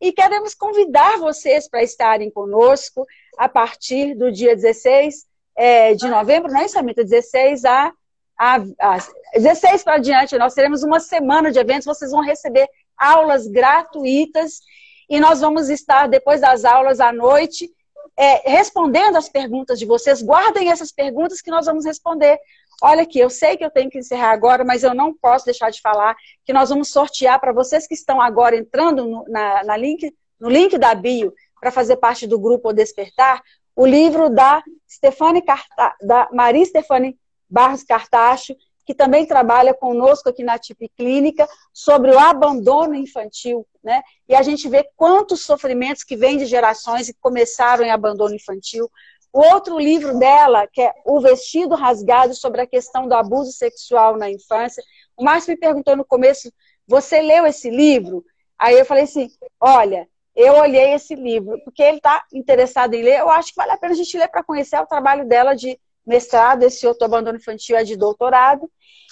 [0.00, 3.06] e queremos convidar vocês para estarem conosco
[3.38, 5.26] a partir do dia 16
[5.56, 7.02] é, de novembro, não é isso, Amita?
[7.02, 7.90] 16 a,
[8.38, 8.98] a, a
[9.34, 14.60] 16 para adiante, nós teremos uma semana de eventos, vocês vão receber aulas gratuitas
[15.08, 17.70] e nós vamos estar, depois das aulas à noite,
[18.16, 20.22] é, respondendo as perguntas de vocês.
[20.22, 22.38] Guardem essas perguntas que nós vamos responder.
[22.82, 25.70] Olha aqui, eu sei que eu tenho que encerrar agora, mas eu não posso deixar
[25.70, 29.76] de falar que nós vamos sortear para vocês que estão agora entrando no, na, na
[29.76, 33.42] link, no link da bio para fazer parte do grupo Despertar,
[33.74, 38.54] o livro da Stefani Carta, da Maria Stefani Barros Cartacho,
[38.86, 43.66] que também trabalha conosco aqui na TIP Clínica, sobre o abandono infantil.
[43.86, 44.02] Né?
[44.28, 48.90] E a gente vê quantos sofrimentos que vêm de gerações e começaram em abandono infantil.
[49.32, 54.16] O outro livro dela, que é O Vestido Rasgado, sobre a questão do abuso sexual
[54.16, 54.82] na infância.
[55.16, 56.52] O Márcio me perguntou no começo,
[56.84, 58.24] você leu esse livro?
[58.58, 59.30] Aí eu falei assim,
[59.60, 63.70] olha, eu olhei esse livro, porque ele está interessado em ler, eu acho que vale
[63.70, 67.38] a pena a gente ler para conhecer o trabalho dela de mestrado, esse outro abandono
[67.38, 68.68] infantil é de doutorado.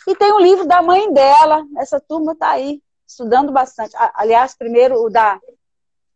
[0.09, 3.95] E tem o livro da mãe dela, essa turma está aí, estudando bastante.
[4.15, 5.41] Aliás, primeiro o da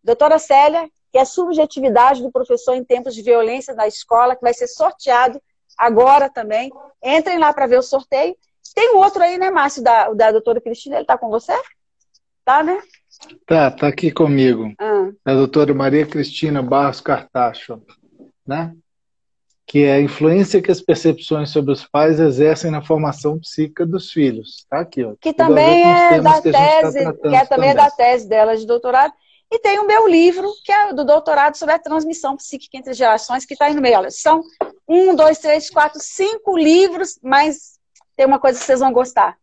[0.03, 4.55] doutora Célia, que é subjetividade do professor em tempos de violência na escola, que vai
[4.55, 5.41] ser sorteado
[5.77, 6.71] agora também.
[7.03, 8.37] Entrem lá para ver o sorteio.
[8.75, 11.55] Tem um outro aí, né, Márcio, da, da doutora Cristina, ele está com você?
[12.45, 12.81] Tá, né?
[13.47, 14.73] Tá, tá aqui comigo.
[14.79, 15.11] Ah.
[15.25, 17.83] A doutora Maria Cristina Barros Cartacho,
[18.47, 18.75] né?
[19.69, 24.11] Que é a influência que as percepções sobre os pais exercem na formação psíquica dos
[24.11, 24.67] filhos.
[24.69, 25.15] Tá aqui, ó.
[25.21, 28.57] Que também é da que tá tese, tá que é também, também, da tese dela
[28.57, 29.13] de doutorado.
[29.53, 33.45] E tem o meu livro, que é do doutorado sobre a transmissão psíquica entre gerações,
[33.45, 33.99] que está aí no meio.
[33.99, 34.43] Olha, são
[34.89, 37.79] um, dois, três, quatro, cinco livros, mas
[38.17, 39.37] tem uma coisa que vocês vão gostar.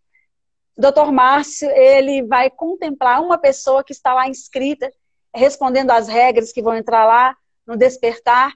[0.75, 4.91] O doutor Márcio, ele vai contemplar uma pessoa que está lá inscrita,
[5.33, 8.51] respondendo às regras que vão entrar lá no despertar,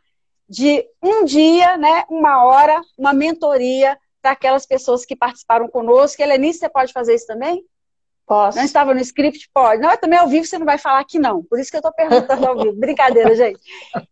[0.49, 6.21] de um dia, né, uma hora, uma mentoria para aquelas pessoas que participaram conosco.
[6.21, 7.63] Helenice, você pode fazer isso também?
[8.25, 8.57] Posso.
[8.57, 9.49] Não estava no script?
[9.53, 9.81] Pode.
[9.81, 11.43] Não, também ao vivo você não vai falar que não.
[11.43, 12.75] Por isso que eu estou perguntando ao vivo.
[12.75, 13.59] Brincadeira, gente.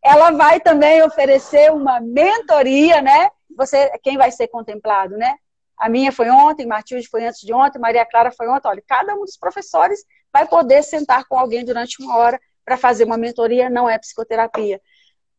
[0.04, 3.30] Ela vai também oferecer uma mentoria, né?
[3.56, 5.36] Você, quem vai ser contemplado, né?
[5.78, 8.68] A minha foi ontem, Matilde foi antes de ontem, Maria Clara foi ontem.
[8.68, 13.04] Olha, cada um dos professores vai poder sentar com alguém durante uma hora para fazer
[13.04, 14.82] uma mentoria, não é psicoterapia.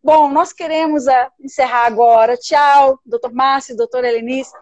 [0.02, 2.36] Bom, nós queremos uh, encerrar agora.
[2.36, 4.52] Tchau, doutor Márcio, doutora Helenice.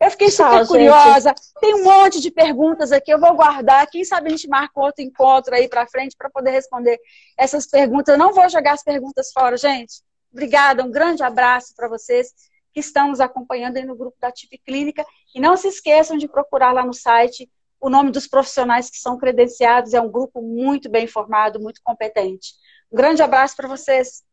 [0.00, 1.30] Eu fiquei super Tchau, curiosa.
[1.30, 1.40] Gente.
[1.60, 3.86] Tem um monte de perguntas aqui, eu vou guardar.
[3.86, 6.98] Quem sabe a gente marca outro encontro aí para frente para poder responder
[7.36, 8.12] essas perguntas.
[8.12, 10.02] Eu não vou jogar as perguntas fora, gente.
[10.30, 12.28] Obrigada, um grande abraço para vocês
[12.74, 15.04] que estão nos acompanhando aí no grupo da TIP Clínica.
[15.34, 19.16] E não se esqueçam de procurar lá no site o nome dos profissionais que são
[19.16, 19.94] credenciados.
[19.94, 22.52] É um grupo muito bem formado, muito competente.
[22.92, 24.25] Um grande abraço para vocês.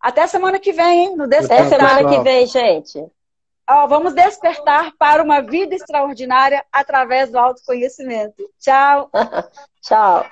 [0.00, 1.16] Até semana que vem, hein?
[1.16, 1.66] No Despertar.
[1.66, 3.04] Até semana que vem, gente.
[3.68, 8.42] Ó, vamos despertar para uma vida extraordinária através do autoconhecimento.
[8.58, 9.10] Tchau.
[9.80, 10.26] Tchau.